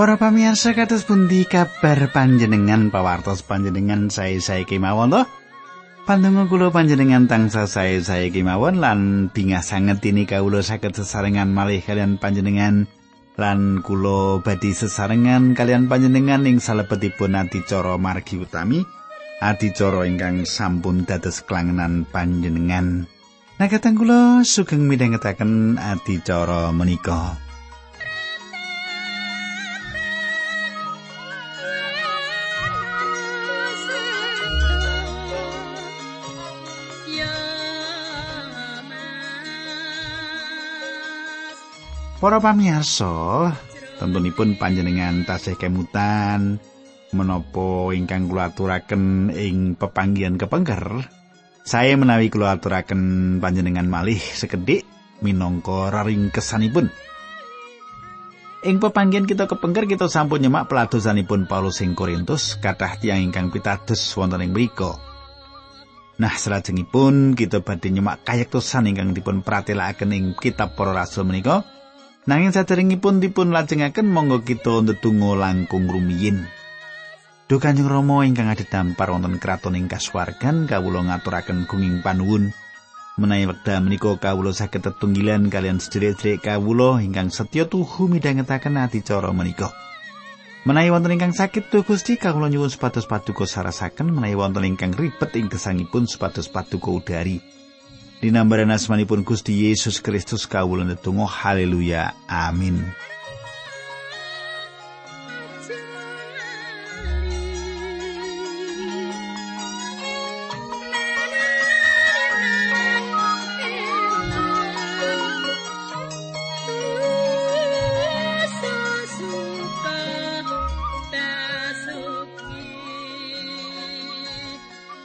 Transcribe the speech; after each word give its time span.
Para 0.00 0.16
pamirsa 0.16 0.72
kados 0.72 1.04
pundi 1.04 1.44
kabar 1.44 2.08
panjenengan 2.08 2.88
pawartos 2.88 3.44
panjenengan 3.44 4.08
saya 4.08 4.40
kemawon 4.64 5.12
to? 5.12 5.28
Pandonga 6.08 6.48
kula 6.48 6.72
panjenengan 6.72 7.28
tangsa 7.28 7.68
saya 7.68 8.00
kemawon 8.32 8.80
lan 8.80 9.28
bingah 9.28 9.60
sanget 9.60 10.00
ini 10.08 10.24
kawula 10.24 10.64
saged 10.64 10.96
sesarengan 10.96 11.52
malih 11.52 11.84
kalian 11.84 12.16
panjenengan 12.16 12.88
lan 13.36 13.84
kula 13.84 14.40
badhe 14.40 14.72
sesarengan 14.72 15.52
kalian 15.52 15.84
panjenengan 15.84 16.48
ing 16.48 16.64
salebetipun 16.64 17.36
adicara 17.36 18.00
margi 18.00 18.40
utami 18.40 18.80
adicara 19.44 20.08
ingkang 20.08 20.48
sampun 20.48 21.04
dados 21.04 21.44
kelangenan 21.44 22.08
panjenengan. 22.08 23.04
Nah 23.60 23.68
kula 23.68 24.48
sugeng 24.48 24.88
midhangetaken 24.88 25.76
adicara 25.76 26.72
menika. 26.72 27.49
Para 42.20 42.36
pamirsa, 42.36 43.48
tentunipun 43.96 44.60
panjenengan 44.60 45.24
tasih 45.24 45.56
kemutan 45.56 46.60
menapa 47.16 47.96
ingkang 47.96 48.28
kula 48.28 48.52
aturaken 48.52 49.32
ing 49.32 49.72
pepanggihan 49.72 50.36
kepengker. 50.36 51.00
Saya 51.64 51.96
menawi 51.96 52.28
kula 52.28 52.60
aturaken 52.60 53.40
panjenengan 53.40 53.88
malih 53.88 54.20
sekedhik 54.20 54.84
minangka 55.24 55.88
raringkesanipun. 55.88 56.92
Ing 58.68 58.76
pepanggihan 58.84 59.24
kita 59.24 59.48
kepengker 59.48 59.88
kita 59.88 60.04
sampun 60.12 60.44
nyemak 60.44 60.68
peladosanipun 60.68 61.48
Paulus 61.48 61.80
ing 61.80 61.96
Korintus 61.96 62.60
kathah 62.60 63.00
tiyang 63.00 63.32
ingkang 63.32 63.48
pitados 63.48 63.96
wonten 64.20 64.44
ing 64.44 64.52
mriku. 64.52 64.92
Nah, 66.20 66.36
salajengipun 66.36 67.32
kita 67.32 67.64
badhe 67.64 67.88
nyemak 67.88 68.28
kayektosan 68.28 68.92
ingkang 68.92 69.16
dipun 69.16 69.40
pratelakaken 69.40 70.12
ing 70.12 70.24
kitab 70.36 70.76
Para 70.76 70.92
Rasul 70.92 71.24
menika. 71.24 71.79
Nanging 72.28 72.52
saderengipun 72.52 73.24
dipun 73.24 73.48
lajengaken 73.48 74.12
monggo 74.12 74.44
kita 74.44 74.84
ndedonga 74.84 75.40
langkung 75.40 75.88
rumiyin. 75.88 76.44
Duh 77.48 77.56
Kanjeng 77.56 77.88
Rama 77.88 78.28
ingkang 78.28 78.52
adhedhampar 78.52 79.08
wonten 79.08 79.40
kraton 79.40 79.72
ing 79.72 79.88
kasuwargan 79.88 80.68
kawula 80.68 81.00
ngaturaken 81.08 81.64
gunging 81.64 82.04
panuwun 82.04 82.52
menawi 83.16 83.48
wekdal 83.48 83.80
menika 83.80 84.12
kawula 84.20 84.52
saged 84.52 84.84
tetunggilan 84.84 85.48
kalian 85.48 85.80
sedherek-sedherek 85.80 86.44
kawula 86.44 87.00
ingkang 87.00 87.32
setya 87.32 87.64
tuhu 87.64 88.06
midhangetaken 88.12 88.76
adicara 88.76 89.32
menika. 89.32 89.72
Menawi 90.68 90.92
wonten 90.92 91.16
ingkang 91.16 91.32
sakit 91.32 91.72
tuh 91.72 91.88
Gusti 91.88 92.20
kawula 92.20 92.52
nyuwun 92.52 92.68
supados 92.68 93.08
paduka 93.08 93.48
sarasaken 93.48 94.12
menawi 94.12 94.36
wonten 94.36 94.68
ingkang 94.68 94.92
ribet 94.92 95.32
ing 95.40 95.48
gesangipun 95.48 96.04
supados 96.04 96.52
paduka 96.52 96.92
udari. 96.92 97.40
Dinambaran 98.20 98.68
asmanipun 98.68 99.24
Gusti 99.24 99.64
Yesus 99.64 99.96
Kristus 100.04 100.44
kawula 100.44 100.84
netunggal 100.84 101.24
haleluya. 101.24 102.12
Amin 102.28 102.84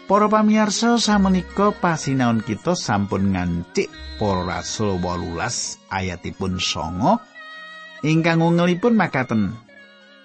Para 0.06 0.30
pamirsa 0.30 1.02
samenika 1.02 1.74
pasinaon 1.74 2.46
kita 2.46 2.78
sampun 2.78 3.34
ngancik 3.34 3.90
para 4.22 4.46
rasul 4.46 5.02
18 5.02 5.82
ayatipun 5.90 6.62
9 6.62 8.06
ingkang 8.06 8.38
ngelipun 8.38 8.94
makaten. 8.94 9.58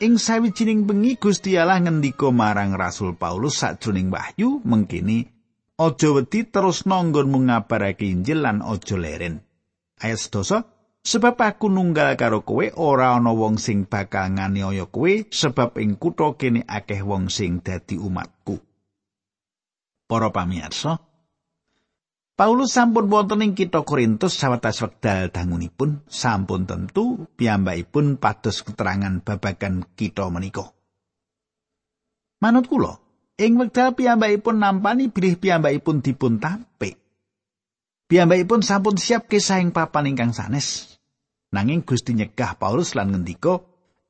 Ing 0.05 0.21
sawijining 0.21 0.85
bengi 0.85 1.17
Gusti 1.17 1.57
Allah 1.57 1.81
ngendika 1.81 2.29
marang 2.29 2.77
Rasul 2.77 3.17
Paulus 3.17 3.57
sajroning 3.65 4.13
wahyu 4.13 4.61
mengkini 4.69 5.33
aja 5.81 6.09
wedi 6.13 6.45
terus 6.45 6.85
nonggon 6.85 7.33
ngabarake 7.33 8.05
Injil 8.05 8.45
lan 8.45 8.61
aja 8.61 9.01
leren. 9.01 9.41
Ayat 9.97 10.21
11 10.21 10.61
sebab 11.09 11.41
aku 11.41 11.73
nunggal 11.73 12.21
karo 12.21 12.45
kowe 12.45 12.69
ora 12.77 13.17
ana 13.17 13.33
wong 13.33 13.57
sing 13.57 13.89
bakal 13.89 14.29
nganiaya 14.29 14.85
kowe 14.93 15.25
sebab 15.33 15.81
ing 15.81 15.97
kutha 15.97 16.37
kene 16.37 16.69
akeh 16.69 17.01
wong 17.01 17.33
sing 17.33 17.65
dadi 17.65 17.97
umatku 17.97 18.70
para 20.11 20.35
pamirsa. 20.35 20.99
Paulus 22.35 22.75
sampun 22.75 23.07
wonten 23.07 23.47
ing 23.47 23.55
kitha 23.55 23.87
Korintus 23.87 24.35
sawetawis 24.35 24.83
wekdal 24.83 25.31
dangunipun 25.31 26.03
sampun 26.11 26.67
tentu 26.67 27.31
piyambakipun 27.39 28.19
pados 28.19 28.67
keterangan 28.67 29.23
babagan 29.23 29.87
kitha 29.95 30.27
menika. 30.33 30.73
Manut 32.41 32.65
kula, 32.67 32.97
ing 33.39 33.61
wekdal 33.61 33.93
piyambakipun 33.95 34.57
nampani 34.57 35.13
bilih 35.13 35.37
piyambakipun 35.37 36.01
dipun 36.01 36.41
tampik. 36.41 36.97
Piyambakipun 38.09 38.65
sampun 38.65 38.97
siap 38.97 39.29
kisah 39.29 39.61
ing 39.61 39.71
papan 39.71 40.11
ingkang 40.11 40.33
sanes. 40.33 40.99
Nanging 41.53 41.85
Gusti 41.85 42.17
nyegah 42.17 42.57
Paulus 42.57 42.97
lan 42.97 43.13
ngendika, 43.13 43.61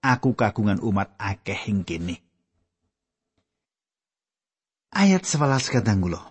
"Aku 0.06 0.38
kagungan 0.38 0.78
umat 0.80 1.18
akeh 1.18 1.66
ing 1.66 1.82
kene." 1.82 2.29
Ayat 4.94 5.22
11 5.22 5.70
kadang 5.70 6.02
kula. 6.02 6.22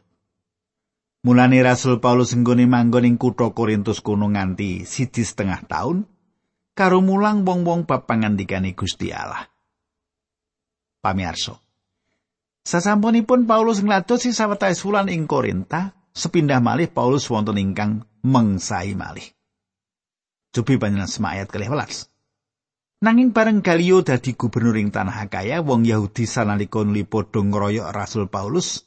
Mulane 1.19 1.59
Rasul 1.59 1.99
Paulus 1.99 2.31
nggone 2.31 2.63
manggon 2.63 3.03
ing 3.03 3.19
kutha 3.19 3.51
Korintus 3.51 3.99
kuno 3.99 4.31
nganti 4.31 4.87
siji 4.87 5.27
setengah 5.27 5.67
tahun 5.67 6.07
karo 6.71 7.03
mulang 7.03 7.43
wong-wong 7.43 7.83
bab 7.83 8.07
pangandikane 8.07 8.71
Gusti 8.71 9.11
Allah. 9.11 9.43
Pamirsa. 11.03 11.59
Sasampunipun 12.63 13.43
Paulus 13.43 13.83
ngladosi 13.83 14.31
sawetawis 14.31 14.79
wulan 14.87 15.11
ing 15.11 15.27
Korinta, 15.27 15.91
sepindah 16.15 16.63
malih 16.63 16.87
Paulus 16.87 17.27
wonten 17.27 17.59
ingkang 17.59 18.07
mengsai 18.23 18.95
malih. 18.95 19.27
Cobi 20.55 20.79
panjenengan 20.79 21.11
semayat 21.11 21.51
kalih 21.51 21.67
welas. 21.71 22.07
Nanging 22.99 23.31
bareng 23.31 23.63
Galio 23.63 24.03
dadi 24.03 24.35
gubernur 24.35 24.75
ing 24.75 24.91
tanah 24.91 25.23
Akaya, 25.23 25.63
wong 25.63 25.87
Yahudi 25.87 26.27
sanalika 26.27 26.83
nuli 26.83 27.07
padha 27.07 27.39
ngroyok 27.39 27.95
Rasul 27.95 28.27
Paulus. 28.27 28.83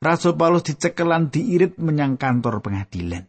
Rasul 0.00 0.32
Paulus 0.32 0.64
dicekelan 0.64 1.28
diirit 1.28 1.76
menyang 1.76 2.16
kantor 2.16 2.64
pengadilan. 2.64 3.28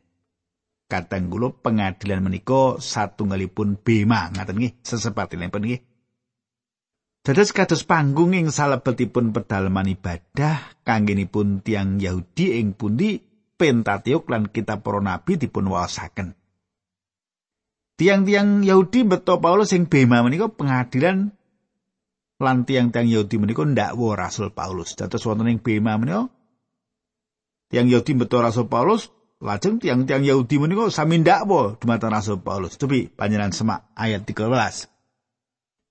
Kadang 0.87 1.27
kula 1.27 1.51
pengadilan 1.59 2.23
menika 2.23 2.79
satunggalipun 2.79 3.75
bema 3.83 4.31
ngaten 4.31 4.55
nggih, 4.55 4.73
sesepatinipun 4.87 5.63
nggih. 5.67 5.81
Dados 7.19 7.51
kados 7.51 7.83
panggung 7.83 8.31
ing 8.31 8.55
salebetipun 8.55 9.35
pedalaman 9.35 9.99
ibadah 9.99 10.79
kanggenipun 10.87 11.59
tiang 11.59 11.99
Yahudi 11.99 12.55
ing 12.63 12.71
pundi 12.71 13.19
Pentatiuk 13.55 14.27
lan 14.27 14.51
kitab 14.51 14.83
para 14.83 14.99
nabi 14.99 15.39
dipun 15.39 15.71
waosaken. 15.71 16.35
Tiang-tiang 17.95 18.67
Yahudi 18.67 19.07
beto 19.07 19.39
Paulus 19.39 19.71
sing 19.71 19.87
bema 19.87 20.19
menika 20.19 20.51
pengadilan 20.51 21.31
lan 22.43 22.67
tiang-tiang 22.67 23.07
Yahudi 23.07 23.39
menika 23.39 23.63
ndakwa 23.63 24.19
Rasul 24.19 24.51
Paulus. 24.51 24.99
Dados 24.99 25.23
wonten 25.23 25.47
ing 25.47 25.63
bema 25.63 25.95
menika 25.95 26.27
tiang 27.71 27.87
Yahudi 27.87 28.19
beto 28.19 28.43
Rasul 28.43 28.67
Paulus 28.67 29.15
lajeng 29.39 29.79
tiang-tiang 29.79 30.27
Yahudi 30.27 30.59
menika 30.59 30.91
sami 30.91 31.23
ndakwa 31.23 31.79
dumateng 31.79 32.11
Rasul 32.11 32.43
Paulus. 32.43 32.75
Tapi 32.75 33.07
panjenengan 33.07 33.55
semak 33.55 33.87
ayat 33.95 34.27
13. 34.27 34.91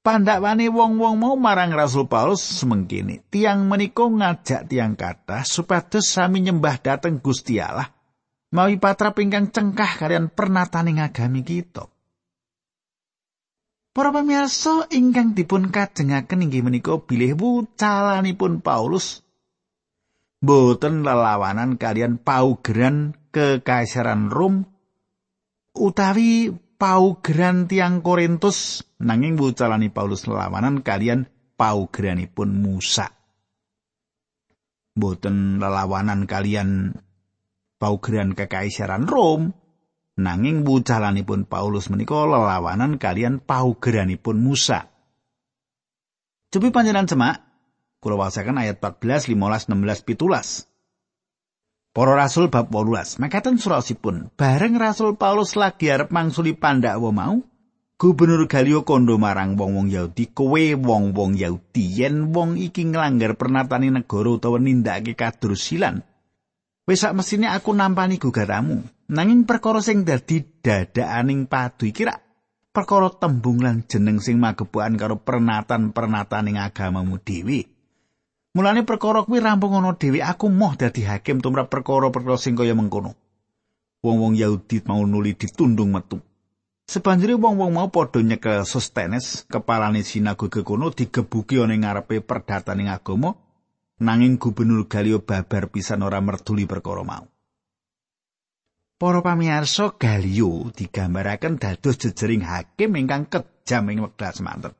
Pandakwane 0.04 0.68
wong-wong 0.68 1.16
mau 1.16 1.32
marang 1.40 1.72
Rasul 1.72 2.04
Paulus 2.04 2.44
semengkini. 2.44 3.24
Tiang 3.32 3.64
menika 3.64 4.04
ngajak 4.04 4.68
tiang 4.68 4.92
kata 4.92 5.48
supados 5.48 6.04
sami 6.04 6.44
nyembah 6.44 6.76
dateng 6.84 7.24
Gusti 7.24 7.56
Allah. 7.56 7.88
Mawi 8.52 8.76
patra 8.76 9.16
pingkang 9.16 9.48
cengkah 9.48 9.96
kalian 9.96 10.28
pernatane 10.28 11.00
ngagami 11.00 11.40
kita. 11.40 11.93
Para 13.94 14.10
pamirsa 14.10 14.90
ingkang 14.90 15.38
dipun 15.38 15.70
kajengaken 15.70 16.50
inggih 16.50 16.66
menika 16.66 16.98
bilih 16.98 17.38
wucalanipun 17.38 18.58
Paulus 18.58 19.22
boten 20.42 21.06
lelawanan 21.06 21.78
kalian 21.78 22.18
paugeran 22.18 23.14
kekaisaran 23.30 24.34
Rom 24.34 24.66
utawi 25.78 26.50
paugeran 26.74 27.70
tiang 27.70 28.02
Korintus 28.02 28.82
nanging 28.98 29.38
wucalani 29.38 29.94
Paulus 29.94 30.26
lelawanan 30.26 30.82
kalian 30.82 31.30
paugeranipun 31.54 32.50
Musa. 32.50 33.14
Boten 34.90 35.62
lelawanan 35.62 36.26
kalian 36.26 36.98
paugeran 37.78 38.34
kekaisaran 38.34 39.06
Rom 39.06 39.54
Nanging 40.14 40.62
wucalanipun 40.62 41.50
Paulus 41.50 41.90
menika 41.90 42.14
lelawanan 42.22 43.02
kalian 43.02 43.42
paugeranipun 43.42 44.38
Musa. 44.38 44.86
Cobi 46.54 46.70
panjenengan 46.70 47.10
semak 47.10 47.36
kula 47.98 48.14
wasaken 48.22 48.62
ayat 48.62 48.78
14, 48.78 49.34
15, 49.34 49.74
16, 49.74 50.06
17. 50.06 50.70
Para 51.94 52.14
rasul 52.14 52.46
bab 52.50 52.70
18. 52.70 53.18
Makaten 53.22 53.58
surasipun, 53.58 54.30
bareng 54.34 54.74
Rasul 54.78 55.14
Paulus 55.14 55.54
lagi 55.54 55.94
arep 55.94 56.10
mangsuli 56.10 56.50
pandhakwa 56.54 57.10
mau, 57.14 57.38
Gubernur 57.94 58.50
Galio 58.50 58.82
kondo 58.82 59.14
marang 59.14 59.54
wong-wong 59.54 59.94
Yahudi, 59.94 60.34
kowe 60.34 60.58
wong-wong 60.58 61.38
Yahudi 61.38 62.02
yen 62.02 62.34
wong 62.34 62.58
iki 62.58 62.90
nglanggar 62.90 63.38
pernatane 63.38 63.94
negara 63.94 64.34
utawa 64.34 64.58
nindakake 64.58 65.14
kadursilan. 65.14 66.02
Wis 66.84 67.00
sak 67.00 67.14
mesine 67.14 67.46
aku 67.46 67.70
nampani 67.70 68.18
gugatamu. 68.18 68.82
Nanging 69.04 69.44
perkara 69.44 69.84
sing 69.84 70.08
dadi 70.08 70.40
dadaaning 70.64 71.44
padu 71.44 71.84
iki 71.84 72.08
perkara 72.72 73.12
tembung 73.12 73.60
lan 73.60 73.84
jeneng 73.84 74.16
sing 74.18 74.40
magepokan 74.40 74.96
karo 74.96 75.20
pernatan-pernataning 75.20 76.56
agamamu 76.56 77.20
dhewe. 77.20 77.68
Mulane 78.56 78.86
perkara 78.88 79.26
kuwi 79.28 79.44
rampung 79.44 79.76
ana 79.76 79.92
dhewe 79.92 80.24
aku 80.24 80.48
moh 80.48 80.72
dadi 80.72 81.04
hakim 81.04 81.44
tumrap 81.44 81.68
perkara-perkara 81.68 82.40
sing 82.40 82.56
kaya 82.56 82.72
mengkono. 82.72 83.12
Wong-wong 84.00 84.40
Yahudi 84.40 84.80
mau 84.88 85.04
nuli 85.04 85.36
ditundung 85.36 85.92
metu. 85.92 86.20
Sebanjure 86.84 87.36
wong-wong 87.40 87.72
mau 87.72 87.88
padha 87.88 88.20
nyekel 88.20 88.68
Sostenes, 88.68 89.48
kepalane 89.48 90.04
sinagoge 90.04 90.60
kono 90.60 90.92
digebuki 90.92 91.56
ana 91.56 91.76
ngarepe 91.76 92.20
perdataning 92.20 92.92
agama, 92.92 93.32
nanging 94.00 94.36
gubernur 94.36 94.84
Galio 94.84 95.24
babar 95.24 95.72
pisan 95.72 96.04
ora 96.04 96.20
merduli 96.20 96.68
perkara 96.68 97.00
mau. 97.00 97.33
Para 98.94 99.26
pamirsa 99.26 99.98
Galio 99.98 100.70
digambaraken 100.70 101.58
dados 101.58 101.98
jejering 101.98 102.46
hakim 102.46 102.94
ingkang 102.94 103.26
kejam 103.26 103.90
ing 103.90 104.06
wekdal 104.06 104.30
semanten. 104.30 104.72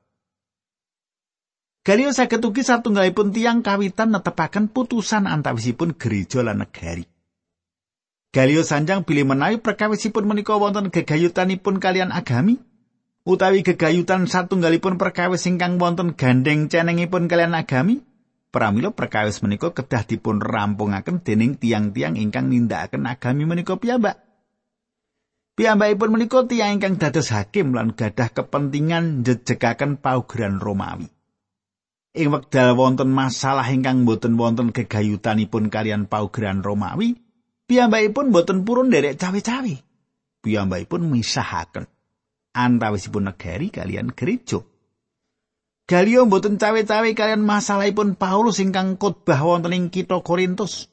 Galio 1.84 2.14
saged 2.14 2.40
ugi 2.40 2.62
satunggalipun 2.64 3.34
tiang 3.34 3.60
kawitan 3.60 4.14
netepaken 4.14 4.72
putusan 4.72 5.26
antawisipun 5.26 5.98
gereja 5.98 6.40
lan 6.46 6.62
negari. 6.62 7.04
Galio 8.30 8.62
sanjang 8.62 9.02
bilih 9.02 9.26
menawi 9.26 9.58
perkawisipun 9.58 10.24
menika 10.24 10.56
wonten 10.56 10.94
gegayutanipun 10.94 11.82
kalian 11.82 12.14
agami 12.14 12.62
utawi 13.26 13.66
gegayutan 13.66 14.30
satunggalipun 14.30 14.94
perkawis 14.94 15.44
ingkang 15.50 15.76
wonten 15.82 16.14
gandeng 16.14 16.70
cenengipun 16.70 17.26
kalian 17.26 17.52
agami 17.52 18.00
pramila 18.54 18.94
perkawis 18.94 19.42
menika 19.42 19.74
kedah 19.74 20.06
dipun 20.06 20.38
rampungaken 20.38 21.26
dening 21.26 21.58
tiang-tiang 21.58 22.14
ingkang 22.14 22.46
nindakaken 22.46 23.02
agami 23.10 23.42
menika 23.42 23.74
piyambak 23.74 24.22
Piyambakipun 25.54 26.10
menika 26.10 26.42
tiang 26.50 26.82
ingkang 26.82 26.98
dados 26.98 27.30
hakim 27.30 27.78
lan 27.78 27.94
gadah 27.94 28.26
kepentingan 28.34 29.22
jejegaken 29.22 30.02
paugeran 30.02 30.58
Romawi. 30.58 31.06
Ing 32.14 32.34
wekdal 32.34 32.74
wonten 32.74 33.14
masalah 33.14 33.70
ingkang 33.70 34.02
boten 34.02 34.34
wonten 34.34 34.74
gegayutanipun 34.74 35.70
kalian 35.70 36.10
paugeran 36.10 36.58
Romawi, 36.58 37.14
piyambakipun 37.70 38.34
boten 38.34 38.66
purun 38.66 38.90
derek 38.90 39.14
cawe-cawe. 39.14 39.74
Piyambakipun 40.42 41.06
misahaken 41.06 41.86
antawisipun 42.50 43.30
negari 43.30 43.70
kalian 43.70 44.10
gereja. 44.10 44.58
Galio 45.84 46.24
boten 46.24 46.56
cawe-cawe 46.56 47.12
kalian 47.12 47.44
masalahipun 47.44 48.16
Paulus 48.16 48.56
ingkang 48.56 48.96
khotbah 48.96 49.36
wonten 49.44 49.76
ing 49.76 49.92
kitha 49.92 50.16
Korintus. 50.24 50.88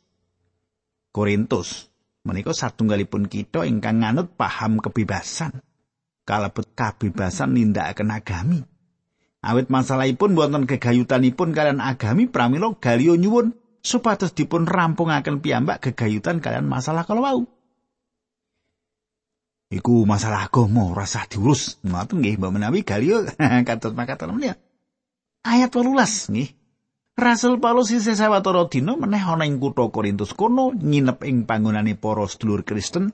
Korintus 1.15 1.87
menika 2.27 2.51
satunggalipun 2.51 3.31
kita 3.31 3.63
ingkang 3.63 4.03
nganut 4.03 4.35
paham 4.35 4.83
kebebasan. 4.83 5.63
Kalebet 6.27 6.75
kebebasan 6.75 7.55
nindakaken 7.55 8.11
agami. 8.11 8.59
Awit 9.39 9.71
masalahipun 9.71 10.35
wonten 10.35 10.67
gegayutanipun 10.67 11.55
kalian 11.55 11.79
agami 11.79 12.27
pramila 12.27 12.75
Galio 12.75 13.15
nyuwun 13.15 13.55
supados 13.79 14.35
dipun 14.35 14.67
rampungaken 14.67 15.39
piyambak 15.39 15.79
gegayutan 15.87 16.43
kalian 16.43 16.67
masalah 16.67 17.07
kalau 17.07 17.23
wau. 17.23 17.41
Iku 19.71 20.03
masalah 20.03 20.51
agama 20.51 20.91
rasa 20.91 21.23
diurus. 21.31 21.79
Ngoten 21.79 22.19
nggih 22.19 22.35
Mbak 22.43 22.51
menawi 22.51 22.83
Galio 22.83 23.23
katut 23.71 23.95
makaten 23.95 24.35
menika. 24.35 24.59
Ayat 25.41 25.73
18 25.73 26.29
nggih. 26.29 26.49
Rasul 27.17 27.57
Paulus 27.57 27.89
isih 27.89 28.13
sawetara 28.13 28.69
dina 28.69 28.93
meneh 28.93 29.21
ana 29.21 29.45
ing 29.45 29.57
kutha 29.57 29.89
Korintus 29.89 30.37
kono 30.37 30.69
nginep 30.69 31.25
ing 31.25 31.49
panggonane 31.49 31.97
para 31.97 32.29
sedulur 32.29 32.61
Kristen. 32.61 33.09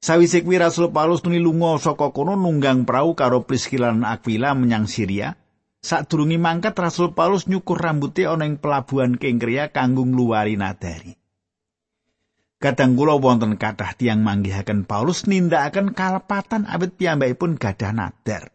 Sawise 0.00 0.40
kuwi 0.40 0.56
Rasul 0.56 0.88
Paulus 0.88 1.20
nuli 1.24 1.40
lunga 1.40 1.76
saka 1.76 2.16
kono 2.16 2.36
nunggang 2.36 2.88
prau 2.88 3.12
karo 3.12 3.44
Priscilla 3.44 3.92
lan 3.92 4.08
Aquila 4.08 4.56
menyang 4.56 4.88
Syria. 4.88 5.36
Sadurunge 5.84 6.40
mangkat 6.40 6.72
Rasul 6.80 7.12
Paulus 7.12 7.44
nyukur 7.44 7.76
rambute 7.76 8.24
ana 8.24 8.48
ing 8.48 8.56
pelabuhan 8.56 9.20
Kengkria 9.20 9.68
kanggo 9.68 10.08
ngluwari 10.08 10.56
nadari. 10.56 11.12
Kadang 12.56 12.96
kula 12.96 13.20
wonten 13.20 13.60
kathah 13.60 13.92
tiang 13.92 14.24
manggihaken 14.24 14.88
Paulus 14.88 15.28
nindakaken 15.28 15.92
kalepatan 15.92 16.64
awit 16.64 16.96
piyambakipun 16.96 17.60
gadah 17.60 17.92
nadar. 17.92 18.53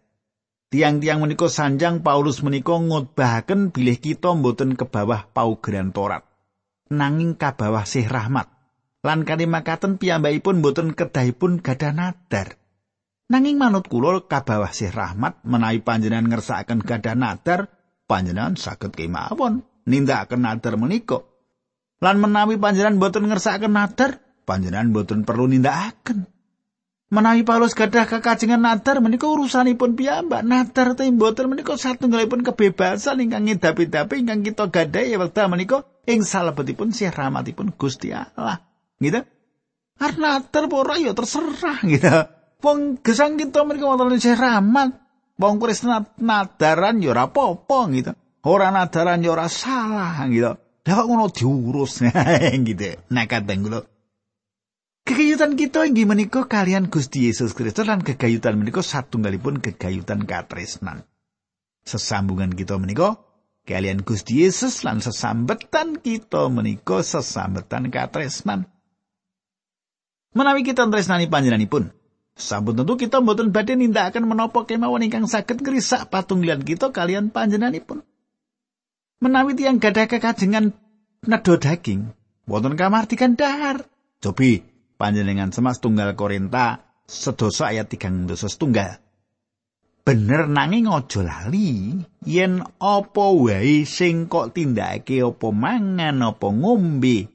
Tiang-tiang 0.70 1.26
menika 1.26 1.50
sanjang 1.50 2.06
Paulus 2.06 2.46
menika 2.46 2.78
ngutbahaken 2.78 3.74
bilih 3.74 3.98
kita 3.98 4.38
mboten 4.38 4.78
ke 4.78 4.86
bawah 4.86 5.26
paugeran 5.34 5.90
Torat. 5.90 6.22
Nanging 6.94 7.34
ka 7.34 7.58
bawah 7.58 7.90
sih 7.90 8.06
rahmat. 8.06 8.46
Lan 9.02 9.26
kalimakaten 9.26 9.98
piyambakipun 9.98 10.62
mboten 10.62 10.94
kedahipun 10.94 11.66
gadah 11.66 11.90
nadar. 11.90 12.62
Nanging 13.34 13.58
manut 13.58 13.90
kula 13.90 14.30
kabawah 14.30 14.70
sih 14.70 14.94
rahmat 14.94 15.42
menawi 15.42 15.82
panjenengan 15.82 16.30
ngersakaken 16.30 16.86
gadah 16.86 17.18
nadar, 17.18 17.74
panjenengan 18.06 18.54
saged 18.54 18.94
kemawon 18.94 19.66
nindakaken 19.90 20.46
nadar 20.46 20.78
menika. 20.78 21.26
Lan 21.98 22.22
menawi 22.22 22.62
panjenengan 22.62 23.02
boten 23.02 23.26
ngersakaken 23.26 23.74
nadar, 23.74 24.22
panjenengan 24.46 24.94
boten 24.94 25.26
perlu 25.26 25.50
nindakaken. 25.50 26.30
Menawi 27.10 27.42
Paulus 27.42 27.74
gadah 27.74 28.06
kekajengan 28.06 28.62
nadar 28.62 29.02
menika 29.02 29.26
urusanipun 29.26 29.98
piyambak. 29.98 30.46
Nadar 30.46 30.94
te 30.94 31.10
mboten 31.10 31.50
menika 31.50 31.74
satunggalipun 31.74 32.46
kebebasan 32.46 33.26
ingkang 33.26 33.50
ngedapi-dapi 33.50 34.22
ingkang 34.22 34.46
kita 34.46 34.70
gadah 34.70 35.26
wekdal 35.26 35.50
menika 35.50 35.90
ing 36.06 36.22
salebetipun 36.22 36.94
sih 36.94 37.10
rahmatipun 37.10 37.74
Gusti 37.74 38.14
Allah. 38.14 38.62
Gitu? 39.02 39.26
Karena 39.98 40.38
nadar 40.38 40.70
ora 40.70 41.02
ya 41.02 41.18
terserah 41.18 41.82
gitu. 41.82 42.14
Wong 42.62 43.02
gesang 43.02 43.42
kita 43.42 43.66
mereka 43.66 43.90
wonten 43.90 44.14
ing 44.14 44.38
rahmat. 44.38 44.90
Wong 45.42 45.58
Kristen 45.58 45.90
nadaran 46.22 47.02
ya 47.02 47.10
ora 47.10 47.26
apa-apa 47.26 47.80
gitu. 47.90 48.14
Ora 48.46 48.70
nadaran 48.70 49.26
ya 49.26 49.34
ora 49.34 49.50
salah 49.50 50.30
gitu. 50.30 50.62
Lah 50.62 50.94
kok 50.94 51.08
ngono 51.10 51.26
diurus 51.34 52.06
gitu. 52.70 53.02
Nekat 53.10 53.50
kula. 53.50 53.82
Kegayutan 55.10 55.58
kita 55.58 55.90
inggih 55.90 56.06
menika 56.06 56.46
kalian 56.46 56.86
Gusti 56.86 57.26
Yesus 57.26 57.58
Kristus 57.58 57.90
lan 57.90 58.06
kegayutan 58.06 58.62
menika 58.62 58.86
satunggalipun 58.86 59.58
kegayutan 59.58 60.22
katresnan. 60.22 61.02
Sesambungan 61.82 62.54
kita 62.54 62.78
menika 62.78 63.18
kalian 63.66 64.06
Gusti 64.06 64.46
Yesus 64.46 64.86
lan 64.86 65.02
sesambetan 65.02 65.98
kita 65.98 66.46
menika 66.54 67.02
sesambetan 67.02 67.90
katresnan. 67.90 68.70
Menawi 70.38 70.62
kita 70.62 70.86
tresnani 70.86 71.26
panjenenganipun, 71.26 71.90
Sampun 72.38 72.78
tentu 72.78 72.94
kita 72.94 73.18
mboten 73.18 73.50
badhe 73.50 73.82
nindakaken 73.82 74.30
menapa 74.30 74.70
kemawon 74.70 75.10
ingkang 75.10 75.26
saged 75.26 75.66
ngrisak 75.66 76.14
patunggilan 76.14 76.62
kita 76.62 76.94
kalian 76.94 77.34
panjenenganipun. 77.34 78.06
Menawi 79.26 79.58
tiyang 79.58 79.82
gadah 79.82 80.06
kekajengan 80.06 80.78
nedha 81.26 81.56
daging, 81.58 82.14
wonten 82.46 82.78
kamartikan 82.78 83.34
dahar. 83.34 83.90
Cobi 84.22 84.69
panjenengan 85.00 85.56
semas 85.56 85.80
tunggal 85.80 86.12
Korinta 86.20 86.84
sedoso 87.08 87.64
ayat 87.64 87.88
tigang 87.88 88.28
dosa 88.28 88.52
setunggal. 88.52 89.00
Bener 90.04 90.52
nanging 90.52 90.92
aja 90.92 91.24
lali 91.24 91.96
yen 92.28 92.60
apa 92.84 93.26
wae 93.32 93.88
sing 93.88 94.28
kok 94.28 94.52
tindakake 94.52 95.24
apa 95.24 95.48
mangan 95.54 96.34
apa 96.34 96.48
ngombe 96.50 97.30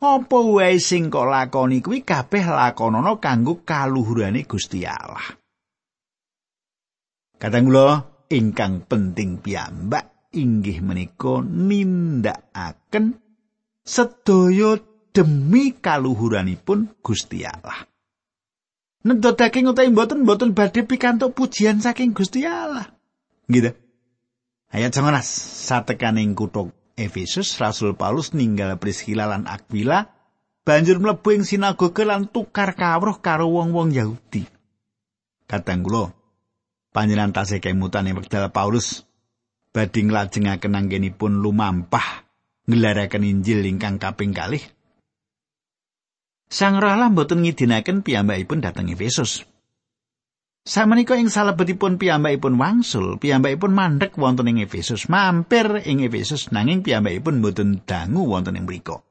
apa 0.00 0.38
wae 0.40 0.78
sing 0.80 1.12
kok 1.12 1.28
lakoni 1.28 1.84
kuwi 1.84 2.06
kabeh 2.06 2.44
lakonana 2.48 3.18
kanggo 3.20 3.60
kaluhurane 3.66 4.46
Gusti 4.48 4.86
Allah. 4.88 5.36
Kadang 7.34 7.66
kula 7.68 7.88
ingkang 8.30 8.86
penting 8.88 9.42
piyambak 9.42 10.32
inggih 10.32 10.80
menika 10.80 11.42
nindakaken 11.42 13.18
sedaya 13.82 14.93
demi 15.14 15.78
kaluhuranipun 15.78 16.98
Gusti 16.98 17.46
Allah. 17.46 17.86
Nedha 19.06 19.30
daging 19.36 19.70
utawi 19.70 19.94
mboten 19.94 20.26
mboten 20.26 20.50
badhe 20.58 20.82
pikantuk 20.82 21.38
pujian 21.38 21.78
saking 21.78 22.10
Gusti 22.10 22.42
Allah. 22.42 22.90
Gitu. 23.46 23.70
Ayat 24.74 24.90
19 24.90 25.22
satekaning 25.70 26.34
kutha 26.34 26.66
Efesus 26.98 27.54
Rasul 27.62 27.94
Paulus 27.94 28.34
ninggal 28.34 28.74
Priscilla 28.82 29.30
lan 29.30 29.46
Aquila 29.46 30.10
banjur 30.66 30.98
mlebu 30.98 31.28
ing 31.30 31.44
sinagoge 31.46 32.02
lan 32.02 32.26
tukar 32.26 32.74
kawruh 32.74 33.22
karo 33.22 33.46
wong-wong 33.54 33.94
Yahudi. 33.94 34.42
Kadang 35.46 35.86
kula 35.86 36.10
panjenengan 36.90 37.36
tasih 37.36 37.62
kemutan 37.62 38.10
ing 38.10 38.18
wekdal 38.18 38.50
Paulus 38.50 39.06
badhe 39.70 40.00
nglajengaken 40.02 40.74
anggenipun 40.74 41.38
lumampah 41.38 42.26
ngelaraken 42.66 43.22
Injil 43.22 43.62
ingkang 43.68 44.00
kaping 44.02 44.32
kalih. 44.32 44.64
Sang 46.54 46.78
Roh 46.78 46.94
mboten 47.10 47.42
ngidinaken 47.42 48.06
piyambakipun 48.06 48.62
dhateng 48.62 48.86
Efesus. 48.86 49.42
Samenika 50.62 51.18
ing 51.18 51.26
salebetipun 51.26 51.98
piyambakipun 51.98 52.54
wangsul, 52.54 53.18
piyambakipun 53.18 53.74
mandek 53.74 54.14
wonten 54.14 54.46
ing 54.46 54.62
Efesus, 54.62 55.10
mampir 55.10 55.82
ing 55.82 56.06
Efesus 56.06 56.54
nanging 56.54 56.86
piyambakipun 56.86 57.42
mboten 57.42 57.82
dangu 57.82 58.30
wonten 58.30 58.54
ing 58.54 58.70
mriku. 58.70 59.02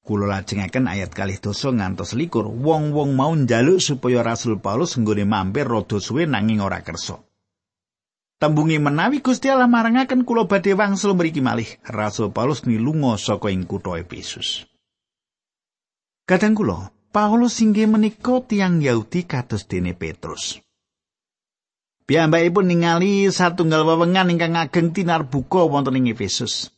Kulo 0.00 0.24
lajengaken 0.32 0.88
ayat 0.88 1.12
kalih 1.12 1.36
dosa 1.36 1.68
ngantos 1.68 2.16
likur. 2.16 2.48
Wong-wong 2.48 3.12
mau 3.12 3.36
njaluk 3.36 3.84
supaya 3.84 4.24
Rasul 4.24 4.64
Paulus 4.64 4.96
nggone 4.96 5.28
mampir 5.28 5.68
rada 5.68 6.00
suwe 6.00 6.24
nanging 6.24 6.64
ora 6.64 6.80
kersa. 6.80 7.20
Tembungi 8.40 8.80
menawi 8.80 9.20
Gusti 9.20 9.52
Allah 9.52 9.68
marangaken 9.68 10.24
kula 10.24 10.48
badhe 10.48 10.72
wangsul 10.72 11.12
mriki 11.14 11.44
malih. 11.44 11.68
Rasul 11.84 12.32
Paulus 12.32 12.64
nilunga 12.64 13.20
saka 13.20 13.52
ing 13.52 13.68
kutha 13.68 14.00
Efesus. 14.00 14.71
Kadang 16.22 16.54
kula, 16.54 16.94
Paulus 17.10 17.58
inggih 17.58 17.90
menika 17.90 18.38
tiang 18.46 18.78
Yahudi 18.78 19.26
kados 19.26 19.66
dene 19.66 19.90
Petrus. 19.90 20.62
Piyambakipun 22.06 22.70
ningali 22.70 23.26
satunggal 23.30 23.82
wewengan 23.82 24.30
ingkang 24.30 24.54
ageng 24.54 24.94
tinar 24.94 25.26
buka 25.26 25.66
wonten 25.66 25.98
ing 25.98 26.10
Efesus. 26.10 26.70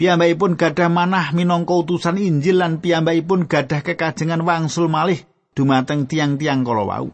Piyambakipun 0.00 0.56
gadah 0.56 0.88
manah 0.88 1.34
minangka 1.36 1.74
utusan 1.76 2.16
Injil 2.16 2.62
lan 2.62 2.80
piyambakipun 2.80 3.50
gadah 3.50 3.84
kekajengan 3.84 4.40
wangsul 4.46 4.88
malih 4.88 5.24
dumateng 5.52 6.08
tiang-tiang 6.08 6.64
kala 6.64 6.84
wau. 6.88 7.08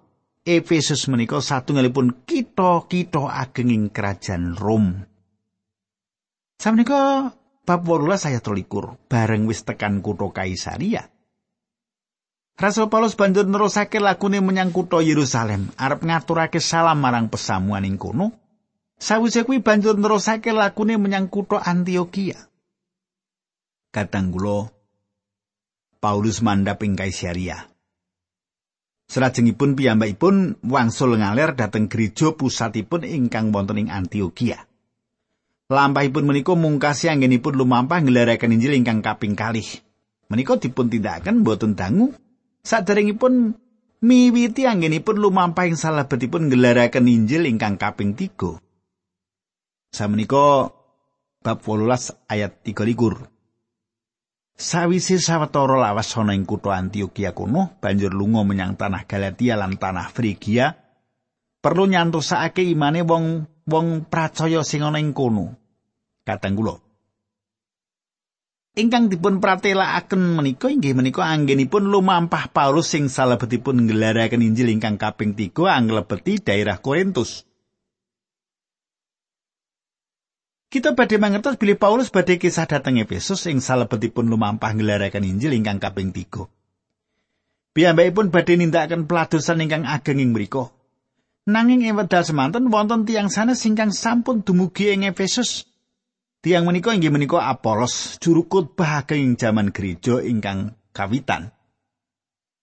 Efesus 0.44 1.08
menika 1.08 1.40
satunggalipun 1.40 2.28
kita-kita 2.28 3.32
agenging 3.32 3.88
kerajaan 3.88 4.52
Rom. 4.52 5.00
Samenika 6.60 7.32
bab 7.64 7.80
18 7.82 8.20
saya 8.20 8.38
13 8.44 9.08
bareng 9.08 9.48
wis 9.48 9.64
tekan 9.64 10.04
kutha 10.04 10.28
Kaisaria. 10.30 11.13
Rasul 12.54 12.86
Paulus 12.86 13.18
banjur 13.18 13.50
nerusake 13.50 13.98
lakune 13.98 14.38
menyang 14.38 14.70
kutha 14.70 15.02
Yerusalem 15.02 15.74
arep 15.74 16.06
ngaturake 16.06 16.62
salam 16.62 17.02
marang 17.02 17.26
pesamuan 17.26 17.82
ing 17.82 17.98
kono. 17.98 18.30
Sawise 18.94 19.42
kuwi 19.42 19.58
banjur 19.58 19.98
nerusake 19.98 20.54
lakune 20.54 20.94
menyang 20.94 21.26
kutha 21.26 21.58
Antioquia. 21.60 22.38
katang 23.94 24.34
kula 24.34 24.74
Paulus 26.02 26.42
mandhap 26.42 26.82
ing 26.82 26.98
Kaisaria. 26.98 27.70
Salajengipun 29.06 29.78
piyambakipun 29.78 30.58
wangsul 30.66 31.16
ngaler 31.16 31.54
dhateng 31.54 31.86
gereja 31.86 32.34
pusatipun 32.34 33.06
ingkang 33.06 33.54
wonten 33.54 33.86
ing 33.86 33.88
Antioquia. 33.88 34.66
Lampahipun 35.70 36.28
menika 36.28 36.52
mungkasi 36.52 37.08
anggenipun 37.08 37.56
lumampah 37.56 38.04
ngelaraken 38.04 38.52
Injil 38.52 38.76
ingkang 38.76 39.00
kaping 39.00 39.32
kalih. 39.32 39.64
Menika 40.28 40.60
dipun 40.60 40.92
tindakaken 40.92 41.40
boten 41.40 41.72
dangu. 41.72 42.12
Saderengipun 42.64 43.52
miwiti 44.00 44.64
anggenipun 44.64 45.20
lumampah 45.20 45.68
ing 45.68 45.76
salebetipun 45.76 46.48
ngelaraken 46.48 47.04
Injil 47.04 47.44
ingkang 47.44 47.76
kaping 47.76 48.16
3. 48.16 48.56
Samenika 49.92 50.72
bab 51.44 51.58
18 51.60 52.24
ayat 52.24 52.64
3 52.64 52.88
likur. 52.88 53.28
Sawise 54.54 55.18
sawetara 55.18 55.76
lawas 55.76 56.14
ana 56.14 56.32
ing 56.32 56.46
kutha 56.46 56.78
Antioquia 56.78 57.34
kuno, 57.34 57.74
banjur 57.82 58.14
lunga 58.14 58.46
menyang 58.46 58.78
tanah 58.78 59.02
Galatia 59.04 59.58
lan 59.58 59.76
tanah 59.76 60.08
Frigia. 60.14 60.72
Perlu 61.58 61.90
nyantosake 61.90 62.62
imane 62.62 63.02
wong 63.02 63.44
wong 63.66 64.06
pracaya 64.06 64.62
sing 64.62 64.86
ana 64.86 65.02
ing 65.02 65.10
kono. 65.10 65.52
Kateng 66.24 66.54
kula. 66.56 66.83
Ingkang 68.74 69.06
dipun 69.06 69.38
pratelakaken 69.38 70.34
menika 70.34 70.66
inggih 70.66 70.98
menika 70.98 71.22
anggenipun 71.22 71.94
lumampah 71.94 72.50
Paulus 72.50 72.90
sing 72.90 73.06
salebetipun 73.06 73.86
nggelaraken 73.86 74.42
Injil 74.42 74.66
ingkang 74.74 74.98
kaping 74.98 75.38
3 75.38 75.54
anglebeti 75.70 76.42
daerah 76.42 76.82
Korintus. 76.82 77.46
Kita 80.74 80.90
badhe 80.98 81.22
mangertos 81.22 81.54
bilih 81.54 81.78
Paulus 81.78 82.10
badhe 82.10 82.34
kisah 82.34 82.66
dhateng 82.66 82.98
Efesus 82.98 83.46
ing 83.46 83.62
salebetipun 83.62 84.26
lumampah 84.26 84.74
ngelaraken 84.74 85.22
Injil 85.22 85.54
ingkang 85.54 85.78
kaping 85.78 86.10
3. 86.10 87.78
Piyambakipun 87.78 88.34
badhe 88.34 88.58
nindakaken 88.58 89.06
peladosan 89.06 89.62
ingkang 89.62 89.86
ageng 89.86 90.18
ing 90.18 90.34
mriku. 90.34 90.66
Nanging 91.46 91.86
ing 91.86 91.94
wedal 91.94 92.26
semanten 92.26 92.74
wonten 92.74 93.06
tiyang 93.06 93.30
sanes 93.30 93.62
ingkang 93.70 93.94
sampun 93.94 94.42
dumugi 94.42 94.90
ing 94.90 95.06
Efesus. 95.06 95.62
Tiang 96.44 96.68
menika 96.68 96.92
inggih 96.92 97.08
menika 97.08 97.40
Apolos, 97.48 98.20
juru 98.20 98.44
khotbah 98.44 99.00
ing 99.16 99.40
jaman 99.40 99.72
gereja 99.72 100.20
ingkang 100.20 100.76
kawitan. 100.92 101.56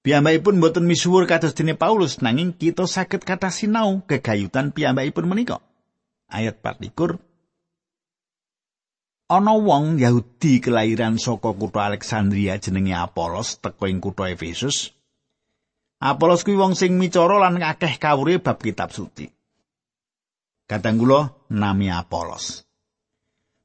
Piyambakipun 0.05 0.61
boten 0.61 0.85
misuwur 0.85 1.25
kados 1.25 1.57
dene 1.57 1.73
Paulus 1.73 2.21
nanging 2.21 2.53
kita 2.53 2.85
saged 2.85 3.25
kata 3.25 3.49
sinau 3.49 4.05
kegayutan 4.05 4.69
piyambakipun 4.69 5.25
menika. 5.25 5.65
Ayat 6.29 6.61
24 6.61 7.17
ana 9.33 9.57
wong 9.57 9.97
Yahudi 9.97 10.61
kelahiran 10.61 11.17
saka 11.17 11.49
kutha 11.49 11.89
Alexandria 11.89 12.61
jenenge 12.61 12.93
Apolos 12.93 13.57
teka 13.65 13.89
ing 13.89 13.97
kutha 13.97 14.29
Efesus. 14.29 14.93
Apolos 15.97 16.45
kuwi 16.45 16.53
wong 16.53 16.77
sing 16.77 17.01
micara 17.01 17.41
lan 17.41 17.57
akeh 17.65 17.97
kawruhe 17.97 18.37
bab 18.37 18.61
kitab 18.61 18.93
suci. 18.93 19.25
Kadang 20.69 21.01
kula 21.01 21.49
nami 21.49 21.89
Apolos. 21.89 22.61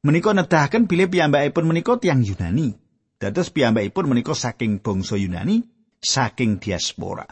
Menika 0.07 0.31
nedahaken 0.31 0.87
bilih 0.87 1.11
piyambakipun 1.11 1.67
menika 1.67 1.99
tiang 1.99 2.23
Yunani. 2.23 2.79
Dados 3.19 3.51
piyambakipun 3.51 4.07
menika 4.07 4.39
saking 4.39 4.79
bangsa 4.79 5.19
Yunani, 5.19 5.67
saking 5.99 6.63
diaspora. 6.63 7.27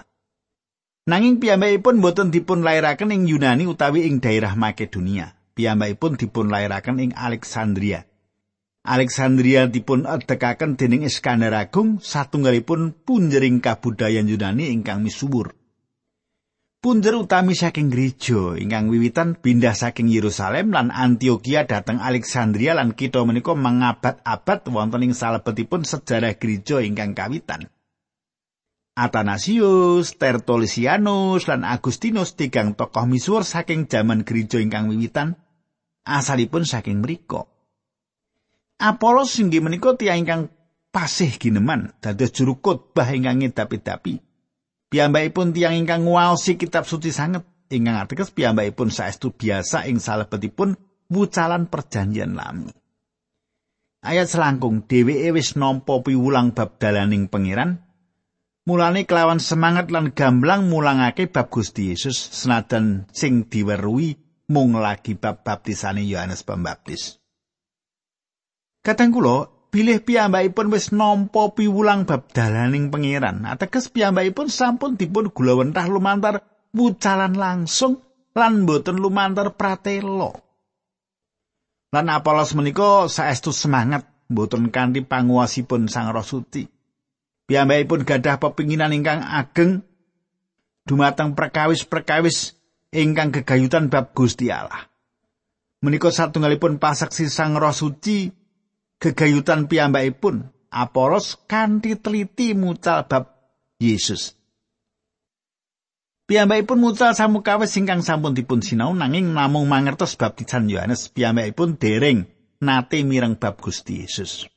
Nanging 1.07 1.39
piyambakipun 1.39 2.03
boten 2.03 2.35
dipun 2.35 2.67
lairaken 2.67 3.15
ing 3.15 3.31
Yunani 3.31 3.71
utawi 3.71 4.11
ing 4.11 4.19
daerah 4.19 4.59
Makedonia. 4.59 5.39
Piyambakipun 5.55 6.19
dipun 6.19 6.51
lairaken 6.51 6.99
ing 6.99 7.11
Alexandria. 7.15 8.11
Alexandria 8.83 9.71
dipun 9.71 10.03
adekaken 10.03 10.75
dening 10.75 11.07
Iskandar 11.07 11.55
Agung 11.55 12.03
satunggalipun 12.03 13.07
punjering 13.07 13.63
kabudayan 13.63 14.27
Yunani 14.27 14.75
ingkang 14.75 14.99
misuwur. 14.99 15.55
Punjer 16.85 17.17
utami 17.17 17.57
saking 17.57 17.89
gereja 17.89 18.61
ingkang 18.61 18.93
wiwitan 18.93 19.41
pindah 19.41 19.73
saking 19.73 20.05
Yerusalem 20.05 20.69
lan 20.69 20.93
Antioquia 20.93 21.65
dhateng 21.65 21.97
Alexandria 21.97 22.77
lan 22.77 22.93
kita 22.93 23.25
menika 23.25 23.57
mangabad-abad 23.57 24.69
wonten 24.69 25.01
ing 25.01 25.17
salebetipun 25.17 25.89
sejarah 25.89 26.37
gereja 26.37 26.85
ingkang 26.85 27.17
kawitan. 27.17 27.73
Athanasius, 29.01 30.21
Tertullianus 30.21 31.49
lan 31.49 31.65
Agustinus 31.65 32.37
tigang 32.37 32.77
tokoh 32.77 33.09
misuwur 33.09 33.49
saking 33.49 33.89
jaman 33.89 34.21
gereja 34.21 34.61
ingkang 34.61 34.93
wiwitan 34.93 35.41
asalipun 36.05 36.69
saking 36.69 37.01
mriku. 37.01 37.49
Apolos 38.77 39.33
inggih 39.41 39.65
menika 39.65 39.97
tiyang 39.97 40.29
ingkang 40.29 40.43
pasih 40.93 41.33
gineman 41.41 41.97
dados 42.05 42.29
juru 42.37 42.61
khotbah 42.61 43.09
ingkang 43.09 43.41
ngedapi-dapi. 43.41 44.34
Piyambakipun 44.93 45.55
tiyang 45.55 45.81
ingkang 45.81 46.05
nguwaosi 46.07 46.57
kitab 46.61 46.85
suci 46.85 47.11
sanget 47.11 47.45
ingkang 47.73 47.99
ateges 48.01 48.31
piyambakipun 48.31 48.93
saestu 48.93 49.35
biasa 49.35 49.89
ing 49.91 49.99
salebetipun 49.99 50.77
wucalan 51.11 51.67
perjanjian 51.69 52.37
lami. 52.37 52.73
Ayat 54.05 54.29
selangkung 54.29 54.85
dheweke 54.85 55.33
wis 55.33 55.57
nampa 55.57 56.05
piwulang 56.05 56.53
bab 56.53 56.77
dalaning 56.77 57.33
pangeran. 57.33 57.81
Mulane 58.65 59.05
kelawan 59.05 59.41
semangat 59.41 59.93
lan 59.93 60.13
gamblang 60.13 60.69
mulangake 60.69 61.29
bab 61.29 61.49
Gusti 61.53 61.93
Yesus 61.93 62.17
senajan 62.17 63.09
sing 63.13 63.49
diweruhi 63.49 64.17
mung 64.53 64.77
lagi 64.77 65.17
bab 65.17 65.41
baptisane 65.45 66.05
Yohanes 66.05 66.45
Pembaptis. 66.45 67.21
Kadang 68.85 69.13
kula 69.13 69.49
bilih 69.75 70.07
piyambakipun 70.07 70.71
wis 70.71 70.95
nampa 70.95 71.51
piwulang 71.51 72.07
bab 72.07 72.31
dalaning 72.31 72.95
pangeran. 72.95 73.43
Ateges 73.43 73.91
piyambakipun 73.91 74.47
sampun 74.47 74.95
dipun 74.95 75.35
gulawentah 75.35 75.91
lumantar 75.91 76.47
wucalan 76.71 77.35
langsung 77.35 77.99
lan 78.39 78.71
boten 78.71 79.03
lumantar 79.03 79.59
pratelo. 79.59 80.39
Lan 81.91 82.07
Apolos 82.07 82.55
menika 82.55 83.11
saestu 83.11 83.51
semangat 83.51 84.07
boten 84.31 84.71
kanthi 84.71 85.03
panguwasipun 85.03 85.91
Sang 85.91 86.15
Roh 86.15 86.23
Suci. 86.23 86.71
Piyambakipun 87.51 88.07
gadah 88.07 88.39
pepinginan 88.39 88.95
ingkang 88.95 89.27
ageng 89.27 89.83
dumateng 90.87 91.35
perkawis-perkawis 91.35 92.55
ingkang 92.95 93.35
gegayutan 93.35 93.91
bab 93.91 94.15
Gusti 94.15 94.55
Allah. 94.55 94.87
Menika 95.83 96.15
satunggalipun 96.15 96.79
pasaksi 96.79 97.27
Sang 97.27 97.59
Roh 97.59 97.75
Suci 97.75 98.44
gegayutan 99.05 99.69
piyambakipun 99.69 100.49
Apolos 100.73 101.39
kanthi 101.47 101.95
teliti 102.01 102.57
mucal 102.57 103.05
bab 103.07 103.37
Yesus. 103.79 104.35
Piyambakipun 106.25 106.81
mucal 106.81 107.13
samukawis 107.13 107.77
ingkang 107.77 108.01
sampun 108.03 108.33
dipun 108.35 108.65
sinau 108.65 108.91
nanging 108.97 109.37
namung 109.37 109.69
mangertos 109.69 110.17
baptisan 110.17 110.67
Yohanes. 110.73 111.13
Piyambakipun 111.13 111.77
dereng 111.77 112.27
nate 112.65 113.05
mireng 113.05 113.37
bab 113.39 113.61
Gusti 113.61 114.03
Yesus. 114.03 114.49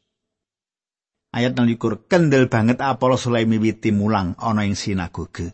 Ayat 1.35 1.53
16 1.53 2.07
kendel 2.07 2.47
banget 2.47 2.79
Apolos 2.81 3.27
oleh 3.27 3.45
miwiti 3.45 3.91
mulang 3.91 4.33
ana 4.39 4.63
ing 4.63 4.79
sinagoge. 4.79 5.53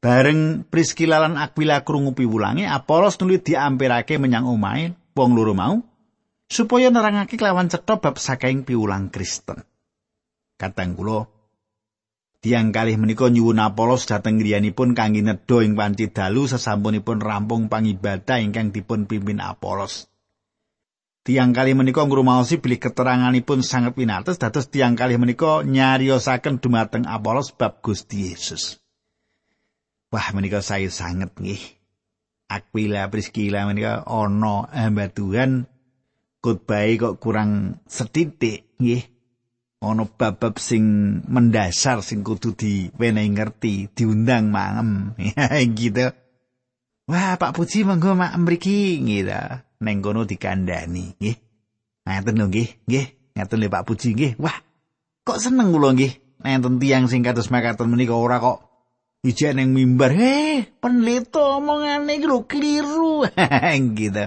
Bareng 0.00 0.64
Priskila 0.70 1.18
lan 1.18 1.34
Aquila 1.34 1.82
krungu 1.82 2.14
piwulange, 2.14 2.64
Apolos 2.64 3.18
nuli 3.18 3.42
diampirake 3.42 4.22
menyang 4.22 4.46
omahe 4.46 4.94
wong 5.12 5.34
loro 5.34 5.52
mau 5.52 5.95
supaya 6.46 6.88
nerangake 6.90 7.34
kelawan 7.34 7.70
cetha 7.70 7.98
bab 7.98 8.16
saking 8.18 8.62
piwulang 8.62 9.10
Kristen. 9.10 9.62
Katang 10.56 10.96
kula 10.96 11.28
Tiang 12.46 12.70
kalih 12.70 12.94
menika 12.94 13.26
nyuwun 13.26 13.58
Apolos 13.58 14.06
dhateng 14.06 14.38
griyanipun 14.38 14.94
kangge 14.94 15.18
nedha 15.18 15.66
ing 15.66 15.74
panci 15.74 16.14
dalu 16.14 16.46
sesampunipun 16.46 17.18
rampung 17.18 17.66
pangibadah 17.66 18.38
ingkang 18.38 18.70
dipun 18.70 19.10
pimpin 19.10 19.42
Apolos. 19.42 20.06
Tiang 21.26 21.50
kalih 21.50 21.74
menika 21.74 22.06
ngrumaosi 22.06 22.62
bilih 22.62 22.78
keteranganipun 22.78 23.66
sangat 23.66 23.98
pinates 23.98 24.38
dados 24.38 24.70
tiang 24.70 24.94
kalih 24.94 25.18
menika 25.18 25.66
nyariosaken 25.66 26.62
dumateng 26.62 27.02
Apolos 27.10 27.50
bab 27.50 27.82
Gusti 27.82 28.30
Yesus. 28.30 28.78
Wah 30.14 30.30
menika 30.30 30.62
saya 30.62 30.86
sanget 30.86 31.34
nggih. 31.34 31.58
Aquila 32.46 33.10
Priscilla 33.10 33.66
menika 33.66 34.06
ana 34.06 34.70
ambatuhan 34.70 35.66
khotbah 36.40 36.86
kok 36.96 37.16
kurang 37.22 37.80
setitik 37.86 38.76
nggih. 38.80 39.04
ana 39.86 40.08
bab-bab 40.08 40.56
sing 40.56 40.82
mendasar 41.28 42.00
sing 42.00 42.24
kudu 42.24 42.56
diwenehi 42.56 43.28
ngerti, 43.28 43.92
diundang 43.92 44.48
mangem. 44.48 45.14
gitu. 45.78 46.10
Wah, 47.06 47.38
Pak 47.38 47.54
Puji 47.54 47.86
monggo 47.86 48.18
mak 48.18 48.34
mriki 48.40 48.98
gitu. 49.04 49.36
Neng 49.84 50.00
kono 50.00 50.24
dikandani, 50.24 51.14
nggih. 51.20 51.36
Ngaten 52.08 52.34
lho 52.40 52.46
nggih, 52.50 52.68
nggih. 52.88 53.06
Ngaten 53.36 53.68
Pak 53.68 53.84
Puji 53.86 54.08
nggih. 54.16 54.32
Wah, 54.42 54.56
kok 55.22 55.38
seneng 55.38 55.70
kula 55.70 55.94
nggih. 55.94 56.12
Nenten 56.42 56.78
tiyang 56.82 57.08
sing 57.08 57.24
kados 57.24 57.48
makaten 57.48 57.88
menika 57.88 58.14
ora 58.14 58.42
kok 58.42 58.58
ijek 59.22 59.54
neng 59.54 59.70
mimbar. 59.70 60.12
Heh, 60.12 60.66
penlito 60.82 61.62
omongane 61.62 62.16
iki 62.16 62.26
lho 62.26 62.42
kliru. 62.48 63.26
gitu. 63.98 64.24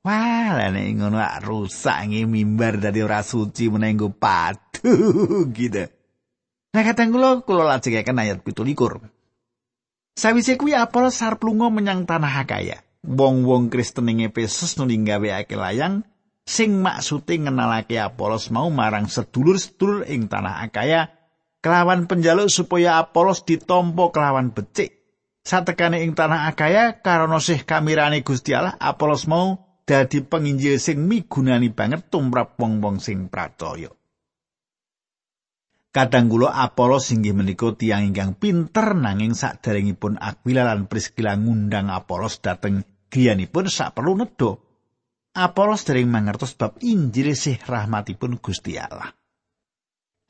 Wah, 0.00 0.72
nek 0.72 0.96
ngono 0.96 1.20
rusak 1.44 2.08
nggih 2.08 2.24
mimbar 2.24 2.80
dadi 2.80 3.04
ora 3.04 3.20
suci 3.20 3.68
menenggo 3.68 4.08
padu 4.08 4.96
gitu. 5.56 5.84
Nah 6.72 6.82
kadang 6.86 7.12
kula 7.12 7.44
kula 7.44 7.68
lajengaken 7.76 8.16
ayat 8.16 8.40
17. 8.40 8.80
Sawise 10.16 10.56
kuwi 10.56 10.72
Apolos 10.72 11.20
sarep 11.20 11.44
lunga 11.44 11.68
menyang 11.68 12.08
tanah 12.08 12.32
Akaya. 12.40 12.80
Wong-wong 13.04 13.68
Kristen 13.68 14.08
ing 14.08 14.24
Efesus 14.24 14.80
nuli 14.80 14.96
nggaweake 15.00 15.56
layang 15.56 16.04
sing 16.48 16.80
maksude 16.80 17.36
ngenalake 17.36 18.00
Apolos 18.00 18.48
mau 18.48 18.72
marang 18.72 19.04
sedulur-sedulur 19.04 20.08
ing 20.08 20.32
tanah 20.32 20.64
Akaya 20.64 21.12
kelawan 21.60 22.08
penjaluk 22.08 22.48
supaya 22.48 22.96
Apolos 22.96 23.44
ditompo 23.44 24.08
kelawan 24.12 24.56
becik. 24.56 24.96
Satekane 25.44 26.00
ing 26.04 26.16
tanah 26.16 26.48
Akaya 26.48 27.04
karana 27.04 27.36
sih 27.36 27.60
kamirane 27.64 28.24
Gusti 28.24 28.56
Allah 28.56 28.80
Apolos 28.80 29.28
mau 29.28 29.69
dadi 29.84 30.24
penginjil 30.24 30.80
sing 30.80 31.04
migunani 31.04 31.72
banget 31.72 32.08
tumrap 32.08 32.56
wong-wong 32.56 32.98
sing 32.98 33.28
pracaya. 33.28 33.90
Kadang 35.90 36.30
kula 36.30 36.54
Apolos 36.54 37.10
inggih 37.10 37.34
menika 37.34 37.74
tiyang 37.74 38.14
ingkang 38.14 38.38
pinter 38.38 38.94
nanging 38.94 39.34
saderengipun 39.34 40.22
Aquila 40.22 40.62
lan 40.62 40.86
Priscilla 40.86 41.34
ngundang 41.34 41.90
Apolos 41.90 42.38
dhateng 42.38 42.86
griyanipun 43.10 43.66
sak 43.66 43.98
perlu 43.98 44.14
nedha. 44.14 44.54
Apolos 45.34 45.82
dereng 45.82 46.06
mangertos 46.06 46.54
bab 46.54 46.78
Injil 46.78 47.34
sih 47.34 47.58
rahmatipun 47.58 48.38
Gusti 48.38 48.78
Allah. 48.78 49.10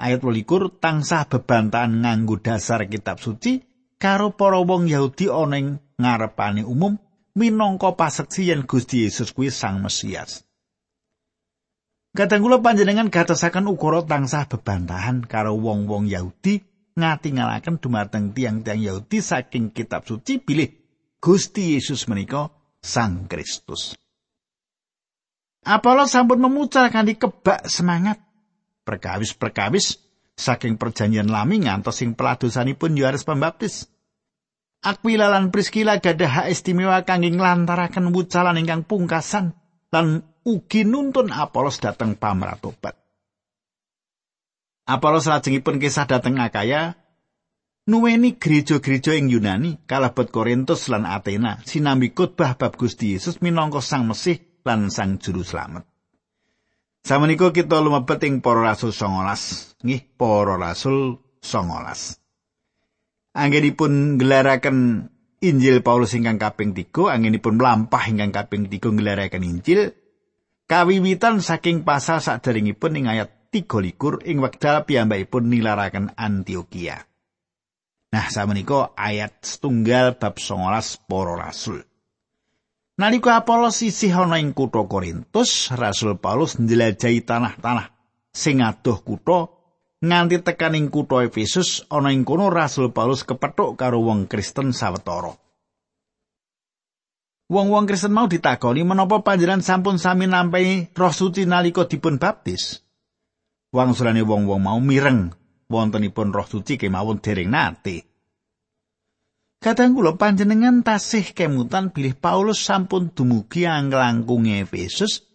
Ayat 0.01 0.25
12 0.25 0.81
tansah 0.81 1.29
bebantahan 1.29 1.93
nganggo 1.93 2.41
dasar 2.41 2.89
kitab 2.89 3.21
suci 3.21 3.61
karo 4.01 4.33
para 4.33 4.65
wong 4.65 4.89
Yahudi 4.89 5.29
ana 5.29 5.61
ing 5.61 5.77
ngarepane 6.01 6.65
umum 6.65 6.97
minangka 7.41 7.97
paseksi 7.97 8.53
yen 8.53 8.69
Gusti 8.69 9.09
Yesus 9.09 9.33
kuwi 9.33 9.49
Sang 9.49 9.81
Mesias. 9.81 10.45
Kadang 12.13 12.45
kula 12.45 12.61
panjenengan 12.61 13.09
gatosaken 13.09 13.71
ukara 13.71 14.05
tansah 14.05 14.45
bebantahan 14.45 15.25
karo 15.25 15.57
wong-wong 15.57 16.05
Yahudi 16.11 16.61
ngatingalaken 17.01 17.81
dumateng 17.81 18.37
tiang-tiang 18.37 18.83
Yahudi 18.83 19.25
saking 19.25 19.73
kitab 19.73 20.05
suci 20.05 20.43
bilih 20.43 20.69
Gusti 21.23 21.79
Yesus 21.79 22.05
menika 22.11 22.53
Sang 22.85 23.25
Kristus. 23.25 23.97
Apollo 25.61 26.09
sampun 26.09 26.41
memucal 26.41 26.89
kanthi 26.89 27.21
kebak 27.21 27.69
semangat 27.69 28.21
perkawis-perkawis 28.89 30.01
saking 30.33 30.81
perjanjian 30.81 31.29
lami 31.29 31.61
ngantos 31.61 32.01
sing 32.01 32.17
peladosanipun 32.17 32.97
Yohanes 32.97 33.29
Pembaptis. 33.29 33.90
Aquila 34.81 35.29
lan 35.29 35.53
Priscilla 35.53 36.01
gadah 36.01 36.31
hak 36.41 36.47
istimewa 36.49 37.05
kangge 37.05 37.29
nglantaraken 37.29 38.17
wucalan 38.17 38.57
ingkang 38.57 38.89
pungkasan 38.89 39.53
lan 39.93 40.25
ugi 40.41 40.89
nuntun 40.89 41.29
Apolos 41.29 41.85
dateng 41.85 42.17
pamratobat. 42.17 42.97
Apolos 44.89 45.29
lajengipun 45.29 45.77
kisah 45.77 46.09
dateng 46.09 46.41
Akaya 46.41 46.97
nuweni 47.85 48.41
gereja-gereja 48.41 49.21
ing 49.21 49.29
Yunani 49.29 49.85
kalebet 49.85 50.33
Korintus 50.33 50.89
lan 50.89 51.05
Athena 51.05 51.61
sinambi 51.69 52.17
khotbah 52.17 52.57
bab 52.57 52.81
Gusti 52.81 53.13
Yesus 53.13 53.45
minangka 53.45 53.85
Sang 53.85 54.09
Mesih 54.09 54.41
lan 54.65 54.89
Sang 54.89 55.21
Juru 55.21 55.45
Slamet. 55.45 55.85
Samenika 57.05 57.53
kita 57.53 57.81
lumebet 57.81 58.21
ing 58.29 58.45
para 58.45 58.61
rasul 58.61 58.93
19, 58.93 59.85
nggih 59.85 60.03
para 60.21 60.57
rasul 60.57 61.21
19. 61.45 62.20
Anggenipun 63.35 64.19
gelaraken 64.19 65.09
Injil 65.41 65.81
Paulus 65.81 66.13
ingkang 66.13 66.37
kaping 66.37 66.77
3 66.77 67.17
anggenipun 67.17 67.57
mlampah 67.57 68.05
ingkang 68.11 68.35
kaping 68.35 68.69
3 68.69 68.99
gelaraken 68.99 69.43
Injil 69.47 69.97
kawiwitan 70.69 71.41
saking 71.41 71.83
pasal 71.83 72.21
saderengipun 72.21 73.01
ing 73.01 73.07
ayat 73.09 73.51
13 73.51 74.29
ing 74.31 74.39
wekdal 74.39 74.87
piyambakipun 74.87 75.51
nilaraken 75.51 76.15
Antioquia. 76.15 77.03
Nah, 78.11 78.27
samenika 78.31 78.95
ayat 78.99 79.43
setunggal 79.43 80.19
bab 80.19 80.39
19 80.39 81.07
para 81.07 81.35
rasul. 81.35 81.83
Nalika 83.01 83.41
Apolos 83.41 83.81
isih 83.81 84.13
ana 84.13 84.37
ing 84.37 84.53
kutha 84.53 84.85
Korintus, 84.85 85.73
Rasul 85.73 86.21
Paulus 86.21 86.61
njelajahi 86.61 87.25
tanah-tanah 87.25 87.89
sing 88.29 88.61
adoh 88.61 89.01
kutha 89.01 89.49
nganti 90.01 90.41
tekaning 90.41 90.89
kutha 90.89 91.29
Efesus 91.29 91.85
ana 91.93 92.13
ing 92.13 92.25
kono 92.25 92.49
Rasul 92.49 92.93
Paulus 92.93 93.25
kepethuk 93.25 93.77
karo 93.77 94.01
wong 94.01 94.27
Kristen 94.27 94.73
sawetara. 94.73 95.37
Wong-wong 97.51 97.83
Kristen 97.91 98.15
mau 98.15 98.31
ditakoni 98.31 98.87
menapa 98.87 99.27
panjenengan 99.27 99.59
sampun 99.59 99.99
sami 99.99 100.31
nampi 100.31 100.87
Roh 100.95 101.11
Suci 101.11 101.51
nalika 101.51 101.83
dipun 101.83 102.23
baptis. 102.23 102.79
Wangsulane 103.75 104.23
wong-wong 104.23 104.63
mau 104.63 104.79
mireng 104.79 105.35
wontenipun 105.67 106.31
Roh 106.31 106.47
Suci 106.47 106.79
kemawon 106.79 107.19
dereng 107.19 107.51
nate. 107.51 108.07
Kadang 109.61 109.93
kula 109.99 110.15
panjenengan 110.17 110.81
tasih 110.81 111.37
kemutan 111.37 111.91
bilih 111.93 112.17
Paulus 112.17 112.63
sampun 112.63 113.13
dumugi 113.13 113.69
anglangkung 113.69 114.47
Efesus 114.49 115.30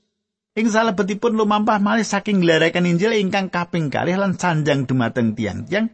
Ing 0.56 0.72
salebetipun 0.72 1.36
lumampah 1.36 1.84
malih 1.84 2.08
saking 2.08 2.40
glarakan 2.40 2.88
Injil 2.88 3.12
ingkang 3.20 3.52
kaping 3.52 3.92
kalih 3.92 4.16
lan 4.16 4.40
sanjang 4.40 4.88
dumateng 4.88 5.36
tiang-tiang 5.36 5.92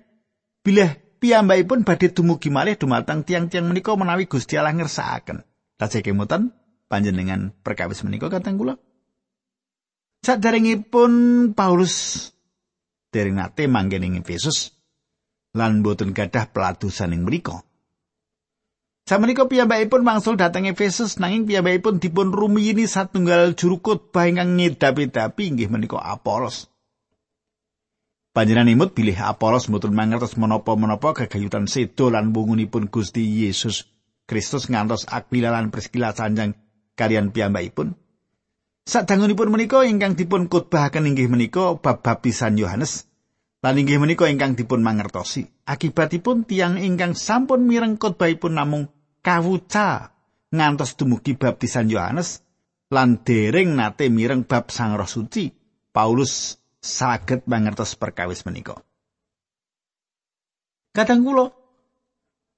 bilih 0.61 1.17
piyambakipun 1.17 1.81
badhe 1.81 2.13
dumugi 2.13 2.53
malih 2.53 2.77
dumateng 2.77 3.25
tiang-tiang 3.25 3.65
menika 3.65 3.97
menawi 3.97 4.29
Gusti 4.29 4.61
Allah 4.61 4.77
ngersakaken. 4.77 5.41
Lajeng 5.81 6.05
kemutan 6.05 6.53
panjenengan 6.85 7.49
perkawis 7.65 8.05
menika 8.05 8.29
kateng 8.29 8.61
kula. 8.61 8.77
Saderengipun 10.21 11.11
Paulus 11.57 12.29
dereng 13.09 13.41
nate 13.41 13.65
manggen 13.65 14.05
ing 14.05 14.13
Efesus 14.21 14.77
lan 15.57 15.81
boten 15.81 16.13
gadah 16.13 16.53
peladusan 16.53 17.17
ing 17.17 17.25
mriku. 17.25 17.57
Samenika 19.11 19.43
piyambakipun 19.43 20.07
mangsul 20.07 20.39
dhateng 20.39 20.71
Efesus 20.71 21.19
nanging 21.19 21.43
piyambakipun 21.43 21.99
dipun 21.99 22.31
rumiyini 22.31 22.87
satunggal 22.87 23.59
juru 23.59 23.83
khotbah 23.83 24.23
ingkang 24.23 24.55
ngedapi-dapi 24.55 25.51
inggih 25.51 25.67
menika 25.67 25.99
Apolos. 25.99 26.71
Panjenengan 28.31 28.71
imut 28.71 28.95
bilih 28.95 29.19
Apolos 29.19 29.67
mboten 29.67 29.91
mangertos 29.91 30.39
menapa-menapa 30.39 31.11
kegayutan 31.11 31.67
sedo 31.67 32.07
lan 32.07 32.31
wungunipun 32.31 32.87
Gusti 32.87 33.19
Yesus 33.43 33.83
Kristus 34.23 34.71
ngantos 34.71 35.03
Aquila 35.11 35.51
lan 35.51 35.75
Priscilla 35.75 36.15
sanjang 36.15 36.55
kalian 36.95 37.35
piyambakipun. 37.35 37.99
Sadangunipun 38.87 39.51
menika 39.51 39.83
ingkang 39.83 40.15
dipun 40.15 40.47
khotbahaken 40.47 41.11
inggih 41.11 41.27
menika 41.27 41.75
bab 41.75 41.99
babisan 41.99 42.55
Yohanes 42.55 43.11
Lan 43.59 43.77
inggih 43.77 44.01
menika 44.01 44.25
ingkang 44.25 44.57
dipun 44.57 44.81
mangertosi. 44.81 45.45
Akibatipun 45.69 46.49
tiang 46.49 46.81
ingkang 46.81 47.13
sampun 47.13 47.67
mireng 47.69 47.99
khotbahipun 47.99 48.57
namung 48.57 48.89
kawuca 49.21 50.11
ngantos 50.51 50.97
dumugi 50.99 51.37
baptisan 51.37 51.87
Yohanes 51.87 52.41
lan 52.91 53.23
dereng 53.23 53.77
nate 53.77 54.11
mireng 54.11 54.43
bab 54.43 54.69
Sang 54.69 54.97
Roh 54.97 55.07
Suci. 55.07 55.49
Paulus 55.91 56.55
saged 56.79 57.43
mangertos 57.51 57.99
perkawis 57.99 58.47
menika. 58.47 58.79
Kadang 60.95 61.23
kula 61.23 61.51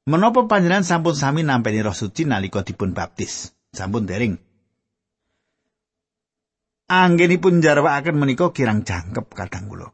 menapa 0.10 0.46
panjenengan 0.46 0.86
sampun 0.86 1.18
sami 1.18 1.42
nampi 1.42 1.82
Roh 1.82 1.98
Suci 1.98 2.26
nalika 2.26 2.62
dipun 2.62 2.94
baptis? 2.94 3.54
Sampun 3.74 4.06
dereng. 4.06 4.38
Anggenipun 6.94 7.62
jarwakaken 7.62 8.16
menika 8.22 8.54
kirang 8.54 8.86
jangkep 8.86 9.26
kadang 9.34 9.66
kula. 9.66 9.90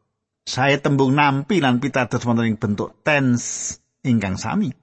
saya 0.49 0.81
tembung 0.81 1.13
nampi 1.13 1.61
lan 1.61 1.77
pitados 1.77 2.25
wonten 2.25 2.57
bentuk 2.57 3.05
tense 3.05 3.77
ingkang 4.01 4.41
sami. 4.41 4.73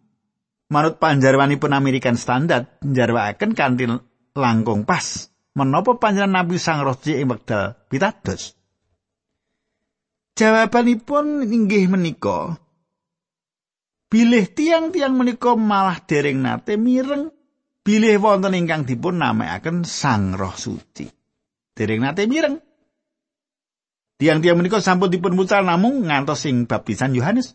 Manut 0.67 0.99
panjarwanipun 0.99 1.71
American 1.71 2.19
Standard 2.19 2.83
njarwakaken 2.83 3.55
kanthi 3.55 3.87
langkung 4.35 4.83
pas. 4.83 5.31
Menapa 5.57 5.97
panjenengan 5.97 6.45
Nabi 6.45 6.61
Sang 6.61 6.85
Roh 6.85 6.99
ing 7.09 7.33
wekdal 7.33 7.81
pitados? 7.89 8.53
Jawabanipun 10.37 11.49
inggih 11.49 11.89
menika 11.89 12.61
bilih 14.13 14.45
tiang-tiang 14.53 15.17
menika 15.17 15.57
malah 15.57 15.97
dereng 16.05 16.45
nate 16.45 16.77
mireng 16.77 17.33
bilih 17.81 18.21
wonten 18.21 18.53
ingkang 18.53 18.85
dipun 18.85 19.17
namakaken 19.17 19.89
Sang 19.89 20.37
Roh 20.37 20.53
Suci. 20.53 21.09
Dereng 21.73 22.05
nate 22.05 22.29
mireng 22.29 22.61
Tiang-tiang 24.17 24.57
menika 24.57 24.81
sampun 24.81 25.13
dipun 25.13 25.37
mucal 25.37 25.61
namung 25.61 26.09
ngantos 26.09 26.49
sing 26.49 26.65
baptisan 26.65 27.13
Yohanes. 27.13 27.53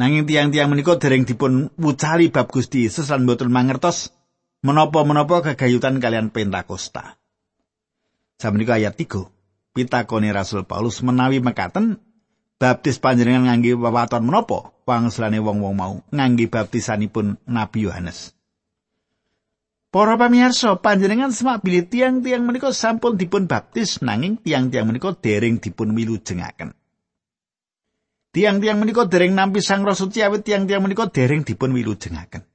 Nanging 0.00 0.24
tiang-tiang 0.24 0.72
menika 0.72 0.96
dereng 0.96 1.28
dipun 1.28 1.68
wucali 1.76 2.32
bab 2.32 2.48
Gusti 2.48 2.88
Yesus 2.88 3.12
lan 3.12 3.28
boten 3.28 3.52
mangertos 3.52 4.16
menapa-menapa 4.64 5.52
kegayutan 5.52 6.00
kalian 6.00 6.32
Pentakosta. 6.32 7.20
Samenika 8.40 8.80
ayat 8.80 8.96
3. 8.96 9.76
Pitakone 9.76 10.32
Rasul 10.32 10.64
Paulus 10.64 11.04
menawi 11.04 11.44
mekaten 11.44 12.00
baptis 12.56 12.96
panjenengan 12.96 13.52
ngangge 13.52 13.76
wewaton 13.76 14.24
menapa 14.24 14.72
wangsulane 14.88 15.36
wong-wong 15.36 15.76
mau 15.76 16.00
ngangge 16.08 16.48
baptisanipun 16.48 17.36
Nabi 17.44 17.84
Yohanes. 17.84 18.32
Para 19.92 20.16
pamirsa, 20.16 20.80
panjenengan 20.80 21.28
semak 21.28 21.60
bilih 21.60 21.84
tiang-tiang 21.92 22.40
menika 22.40 22.72
sampun 22.72 23.20
dipun 23.20 23.44
baptis 23.44 24.00
nanging 24.00 24.40
tiang-tiang 24.40 24.88
menika 24.88 25.12
dereng 25.12 25.60
dipun 25.60 25.92
wilujengaken. 25.92 26.79
Tiang-tiang 28.30 28.78
menika 28.78 29.10
dereng 29.10 29.34
nampi 29.34 29.58
Sang 29.58 29.82
Roh 29.82 29.98
Suci 29.98 30.22
awit 30.22 30.46
tiang-tiang 30.46 30.86
menika 30.86 31.10
dereng 31.10 31.42
dipun 31.42 31.74
wilujengaken. 31.74 32.46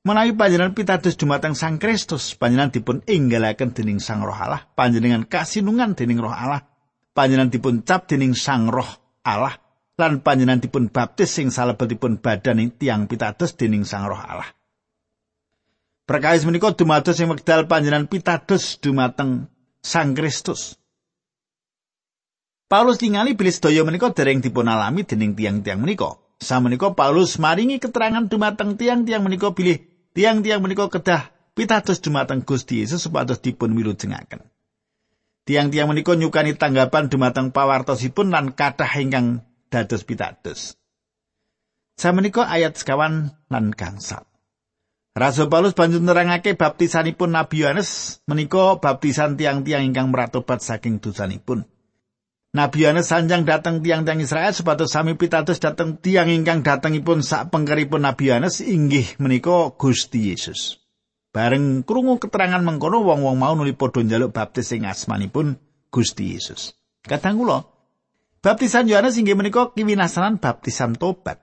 Menawi 0.00 0.32
panjenengan 0.32 0.72
pitados 0.72 1.18
dumateng 1.18 1.52
Sang 1.52 1.76
Kristus, 1.76 2.32
panjenengan 2.32 2.72
dipun 2.72 3.04
inggalaken 3.04 3.76
dening 3.76 4.00
Sang 4.00 4.24
Roh 4.24 4.32
Allah, 4.32 4.64
panjenengan 4.72 5.28
kasinungan 5.28 5.92
dening 5.92 6.22
Roh 6.22 6.32
Allah, 6.32 6.64
panjenengan 7.12 7.52
dipun 7.52 7.84
cap 7.84 8.08
dening 8.08 8.32
Sang 8.32 8.72
Roh 8.72 8.88
Allah, 9.26 9.60
lan 10.00 10.24
panjenengan 10.24 10.64
dipun 10.64 10.88
baptis 10.88 11.36
sing 11.36 11.52
salebetipun 11.52 12.16
badan 12.16 12.72
tiang 12.80 13.12
pitados 13.12 13.52
dening 13.60 13.84
Sang 13.84 14.08
Roh 14.08 14.16
Allah. 14.16 14.48
Perkawis 16.08 16.48
menika 16.48 16.72
dumados 16.72 17.20
sing 17.20 17.28
wekdal 17.28 17.68
panjenengan 17.68 18.08
pitados 18.08 18.80
dumateng 18.80 19.52
Sang 19.84 20.16
Kristus. 20.16 20.79
Paulus 22.70 23.02
ningali 23.02 23.34
bilih 23.34 23.50
sedaya 23.50 23.82
menika 23.82 24.14
dereng 24.14 24.38
dipun 24.38 24.70
alami 24.70 25.02
dening 25.02 25.34
tiang-tiang 25.34 25.82
menika. 25.82 26.22
Sameneika 26.38 26.94
Paulus 26.94 27.34
maringi 27.42 27.82
keterangan 27.82 28.30
dumateng 28.30 28.78
tiang-tiang 28.78 29.26
menika 29.26 29.50
bilih 29.50 29.82
tiang-tiang 30.14 30.62
menika 30.62 30.86
kedah 30.86 31.34
pitados 31.58 31.98
dumateng 31.98 32.46
Gusti 32.46 32.78
Yesus 32.78 33.02
supados 33.02 33.42
dipun 33.42 33.74
wilujengaken. 33.74 34.46
Tiang-tiang 35.50 35.90
menika 35.90 36.14
nyukani 36.14 36.54
tanggapan 36.54 37.10
dumateng 37.10 37.50
pawartosipun 37.50 38.30
lan 38.30 38.54
kathah 38.54 39.02
ingkang 39.02 39.42
dados 39.66 40.06
pitados. 40.06 40.78
Sameneika 41.98 42.46
ayat 42.46 42.78
sekawan 42.78 43.34
lan 43.50 43.74
gangsal. 43.74 44.30
Rasul 45.18 45.50
Paulus 45.50 45.74
banjur 45.74 45.98
nerangake 45.98 46.54
baptisanipun 46.54 47.34
Nabi 47.34 47.66
Yohanes 47.66 48.22
menika 48.30 48.78
baptisan 48.78 49.34
tiang-tiang 49.34 49.90
ingkang 49.90 50.14
meratobat 50.14 50.62
saking 50.62 51.02
dosanipun. 51.02 51.66
Nabi 52.50 52.82
Yohanes 52.82 53.06
sanjang 53.06 53.46
dateng 53.46 53.78
tiang-tiang 53.78 54.18
Israel 54.18 54.50
supados 54.50 54.90
sami 54.90 55.14
pitados 55.14 55.62
dateng 55.62 56.02
tiang 56.02 56.26
ingkang 56.26 56.66
datengipun 56.66 57.22
sak 57.22 57.54
pengkeripun 57.54 58.02
Nabi 58.02 58.26
Yohanes 58.26 58.58
inggih 58.58 59.06
menika 59.22 59.70
Gusti 59.78 60.34
Yesus. 60.34 60.82
Bareng 61.30 61.86
krungu 61.86 62.18
keterangan 62.18 62.58
mengkono 62.58 63.06
wong-wong 63.06 63.38
mau 63.38 63.54
nuli 63.54 63.70
padha 63.78 64.02
njaluk 64.02 64.34
baptis 64.34 64.74
ing 64.74 64.82
asmanipun 64.82 65.62
Gusti 65.94 66.34
Yesus. 66.34 66.74
Kadang 67.06 67.38
kula 67.38 67.70
baptisan 68.42 68.90
Yohanes 68.90 69.14
inggih 69.14 69.38
menika 69.38 69.70
kiwinasanan 69.70 70.42
baptisan 70.42 70.98
tobat. 70.98 71.38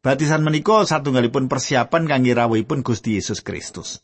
Baptisan 0.00 0.40
menika 0.40 0.88
satunggalipun 0.88 1.52
persiapan 1.52 2.08
kangge 2.08 2.32
rawuhipun 2.32 2.80
Gusti 2.80 3.20
Yesus 3.20 3.44
Kristus. 3.44 4.00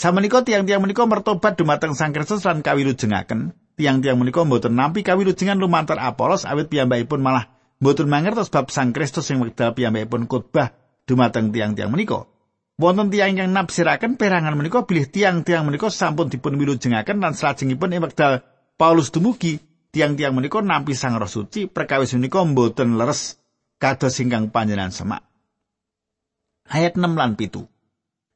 Samenika 0.00 0.40
tiang-tiang 0.48 0.80
menika 0.80 1.04
mertobat 1.04 1.60
dumateng 1.60 1.92
Sang 1.92 2.16
Kristus 2.16 2.48
lan 2.48 2.64
kawilujengaken. 2.64 3.67
Tiang-tiang 3.78 4.18
menika 4.18 4.42
mboten 4.42 4.74
nampi 4.74 5.06
kawilujengan 5.06 5.54
lumantar 5.54 6.02
Apolos 6.02 6.42
awit 6.42 6.66
piyambakipun 6.66 7.22
malah 7.22 7.46
mboten 7.78 8.10
mangertos 8.10 8.50
bab 8.50 8.74
Sang 8.74 8.90
Kristus 8.90 9.30
sing 9.30 9.38
wekdal 9.38 9.70
piyambakipun 9.78 10.26
khotbah 10.26 10.74
dumateng 11.06 11.54
tiang-tiang 11.54 11.94
menika. 11.94 12.26
Wonten 12.78 13.10
tiang 13.14 13.38
ingkang 13.38 13.54
nafsiraken 13.54 14.18
perangan 14.18 14.58
menika 14.58 14.82
bilih 14.82 15.06
tiang-tiang 15.06 15.62
menika 15.62 15.90
sampun 15.94 16.26
dipun 16.26 16.58
wilujengaken 16.58 17.22
lan 17.22 17.38
salajengipun 17.38 17.94
ing 17.94 18.02
wekdal 18.02 18.42
Paulus 18.74 19.14
dumugi 19.14 19.62
tiang-tiang 19.94 20.34
menika 20.34 20.58
nampi 20.58 20.98
Sang 20.98 21.14
Roh 21.14 21.30
Suci 21.30 21.70
perkawis 21.70 22.14
menika 22.18 22.42
mboten 22.42 22.98
leres 22.98 23.38
kados 23.78 24.18
ingkang 24.18 24.50
panjenengan 24.50 24.90
semak. 24.90 25.22
Ayat 26.66 26.98
6 26.98 27.14
lan 27.14 27.38
7. 27.38 27.77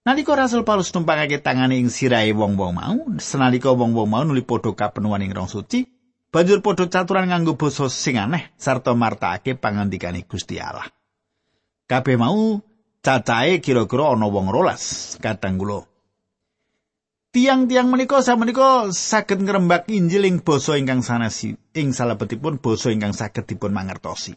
Nalika 0.02 0.34
Rasul 0.34 0.66
Paulus 0.66 0.90
tumpangake 0.90 1.38
tangane 1.38 1.78
ing 1.78 1.86
sirahe 1.86 2.34
wong-wong 2.34 2.74
mau, 2.74 2.98
senalika 3.22 3.70
wong-wong 3.70 4.10
mau 4.10 4.26
nuli 4.26 4.42
padha 4.42 4.74
kapenuhan 4.74 5.22
ing 5.22 5.30
Roh 5.30 5.46
Suci, 5.46 5.86
banjur 6.34 6.58
padha 6.58 6.90
caturan 6.90 7.30
nganggo 7.30 7.54
basa 7.54 7.86
sing 7.86 8.18
aneh 8.18 8.50
sarta 8.58 8.98
martakake 8.98 9.54
pangandikane 9.54 10.26
Gusti 10.26 10.58
Allah. 10.58 10.90
Kabeh 11.86 12.18
mau 12.18 12.58
cacahe 12.98 13.62
kira-kira 13.62 14.10
ana 14.10 14.26
wong 14.26 14.50
rolas 14.50 15.14
kadang 15.22 15.54
kula. 15.54 15.86
Tiang-tiang 17.30 17.86
menika 17.86 18.26
samenika 18.26 18.90
saged 18.90 19.38
ngrembak 19.38 19.86
Injil 19.86 20.26
ing 20.26 20.42
basa 20.42 20.82
ingkang 20.82 21.06
sanasi 21.06 21.54
ing 21.78 21.94
salebetipun 21.94 22.58
basa 22.58 22.90
ingkang 22.90 23.14
saged 23.14 23.46
dipun 23.46 23.70
mangertosi. 23.70 24.34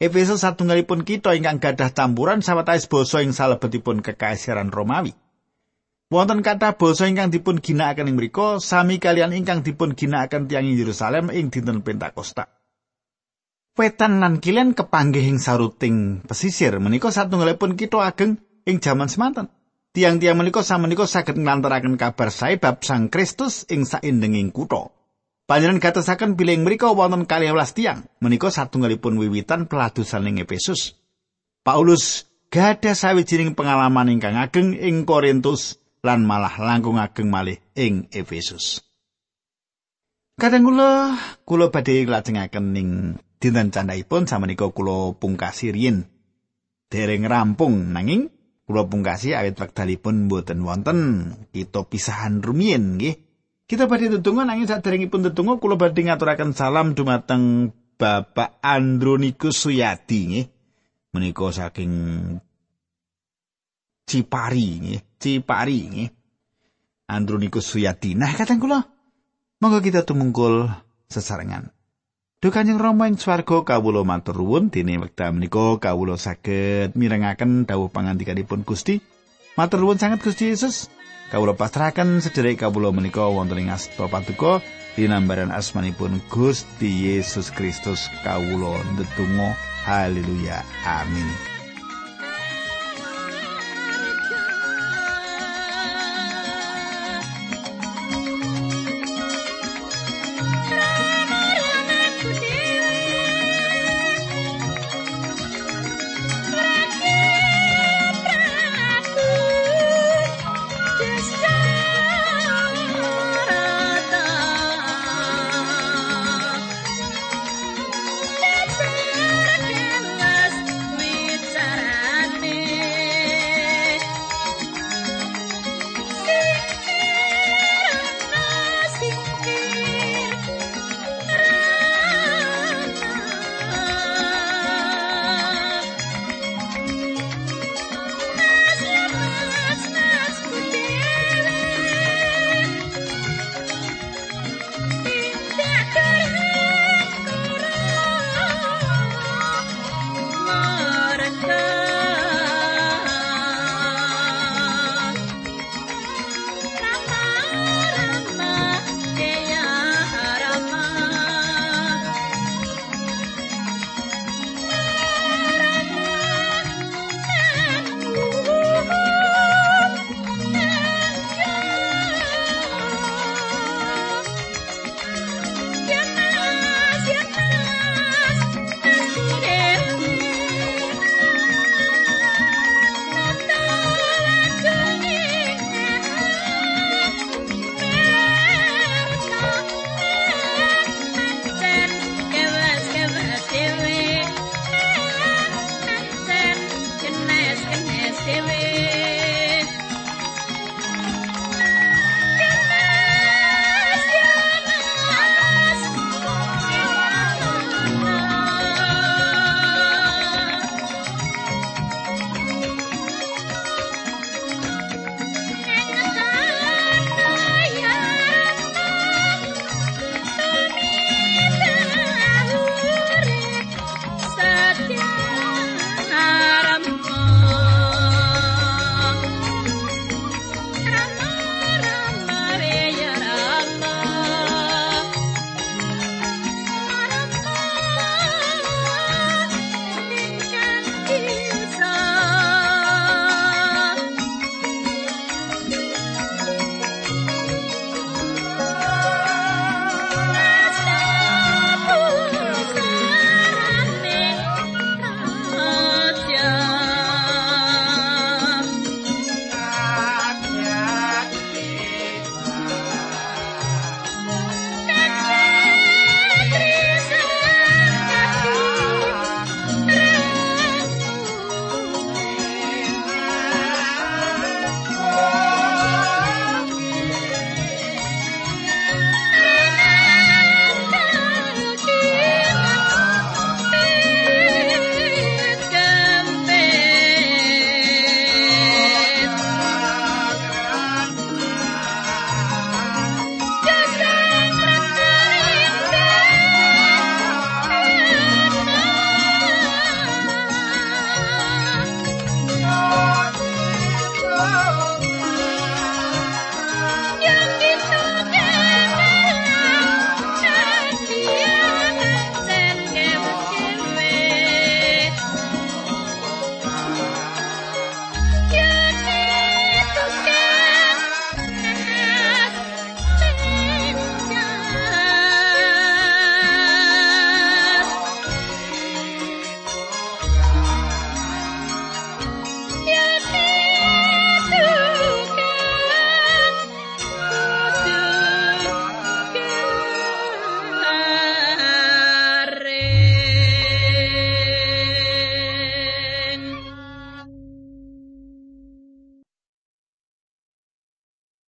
Efesus 0.00 0.40
satunggalipun 0.40 1.04
kita 1.04 1.36
ingkang 1.36 1.60
gadah 1.60 1.92
campuran 1.92 2.40
sawetawis 2.40 2.88
basa 2.88 3.20
ing 3.20 3.36
salebetipun 3.36 4.00
kekaisaran 4.00 4.72
Romawi. 4.72 5.12
Wonten 6.08 6.40
kathah 6.40 6.80
basa 6.80 7.04
ingkang 7.04 7.28
dipun 7.28 7.60
ginakaken 7.60 8.08
ing 8.08 8.16
mriku 8.16 8.64
sami 8.64 8.96
kalian 8.96 9.36
ingkang 9.36 9.60
dipun 9.60 9.92
ginakaken 9.92 10.48
tiyang 10.48 10.72
Yerusalem 10.72 11.28
ing 11.28 11.52
dinten 11.52 11.84
Pentakosta. 11.84 12.48
Wetan 13.76 14.24
lan 14.24 14.40
kilen 14.40 14.72
kepanggih 14.72 15.20
ing 15.20 15.36
saruting 15.36 16.24
pesisir 16.24 16.80
menika 16.80 17.12
satunggalipun 17.12 17.76
kita 17.76 18.00
ageng 18.00 18.40
ing 18.64 18.80
jaman 18.80 19.12
semanten. 19.12 19.52
Tiang-tiang 19.92 20.40
menika 20.40 20.64
samenika 20.64 21.04
saged 21.04 21.36
nglantaraken 21.36 22.00
kabar 22.00 22.32
sae 22.32 22.56
bab 22.56 22.80
Sang 22.80 23.12
Kristus 23.12 23.68
ing 23.68 23.84
saindenging 23.84 24.48
kutha. 24.48 24.88
Panjenengan 25.50 25.82
gatosaken 25.82 26.38
piling 26.38 26.62
mriku 26.62 26.94
wonten 26.94 27.26
12 27.26 27.74
tiang. 27.74 28.06
Menika 28.22 28.54
satunggalipun 28.54 29.18
wiwitan 29.18 29.66
peladusan 29.66 30.30
ing 30.30 30.38
Efesus. 30.46 30.94
Paulus 31.66 32.30
gadah 32.54 32.94
sawijining 32.94 33.58
pengalaman 33.58 34.14
ingkang 34.14 34.38
ageng 34.38 34.78
ing 34.78 35.02
Korintus 35.02 35.82
lan 36.06 36.22
malah 36.22 36.54
langkung 36.62 37.02
ageng 37.02 37.34
malih 37.34 37.58
ing 37.74 38.06
Efesus. 38.14 38.78
Kadang 40.38 40.70
kula 40.70 41.18
kula 41.42 41.74
badhe 41.74 42.06
nglajengaken 42.06 42.66
ning 42.70 42.88
dinten 43.42 43.74
candhaipun 43.74 44.30
samenika 44.30 44.70
kula 44.70 45.18
pungkasi 45.18 45.74
riyin. 45.74 46.06
Dereng 46.86 47.26
rampung 47.26 47.90
nanging 47.90 48.30
kula 48.70 48.86
pungkasi 48.86 49.34
awit 49.34 49.58
wekdalipun 49.58 50.30
mboten 50.30 50.62
wonten 50.62 50.98
kita 51.50 51.90
pisahan 51.90 52.38
rumiyin 52.38 53.02
nggih. 53.02 53.29
Kita 53.70 53.86
badhe 53.86 54.10
ndedonga 54.10 54.42
nanging 54.42 54.66
saderengipun 54.66 55.22
ndedonga 55.22 55.62
kula 55.62 55.78
badhe 55.78 56.02
ngaturaken 56.02 56.58
salam 56.58 56.90
dumateng 56.98 57.70
Bapak 57.94 58.58
Andronikus 58.58 59.62
Suyadi 59.62 60.20
nggih. 60.26 60.46
Menika 61.14 61.46
saking 61.54 61.92
Cipari 64.10 64.68
nggih, 64.82 65.00
Cipari 65.22 65.80
nggih. 65.86 66.10
Andronikus 67.14 67.70
Suyadi. 67.70 68.18
Nah, 68.18 68.34
kadang 68.34 68.58
kula 68.58 68.90
monggo 69.62 69.78
kita 69.78 70.02
tumungkul 70.02 70.66
sesarengan. 71.06 71.70
Duh 72.42 72.50
Kanjeng 72.50 72.82
Rama 72.82 73.06
ing 73.06 73.22
swarga 73.22 73.62
kawula 73.62 74.02
matur 74.02 74.42
nuwun 74.42 74.74
dene 74.74 74.98
wekdal 74.98 75.30
menika 75.36 75.78
kawula 75.78 76.18
saged 76.18 76.98
mirengaken 76.98 77.70
dawuh 77.70 77.86
pangandikanipun 77.86 78.66
Gusti. 78.66 78.98
Matur 79.60 79.84
nuwun 79.84 80.00
sanget 80.00 80.24
Gusti 80.24 80.48
Yesus. 80.48 80.88
Kawula 81.28 81.52
pasrahaken 81.52 82.24
sedherek 82.24 82.64
kawula 82.64 82.96
menika 82.96 83.28
wonten 83.28 83.60
ing 83.60 83.68
asta 83.68 84.08
paduka 84.08 84.64
dinambaran 84.96 85.52
asmanipun 85.52 86.16
Gusti 86.32 86.88
Yesus 86.88 87.52
Kristus. 87.52 88.08
Kawula 88.24 88.80
ndedonga. 88.96 89.52
Haleluya. 89.84 90.64
Amin 90.88 91.59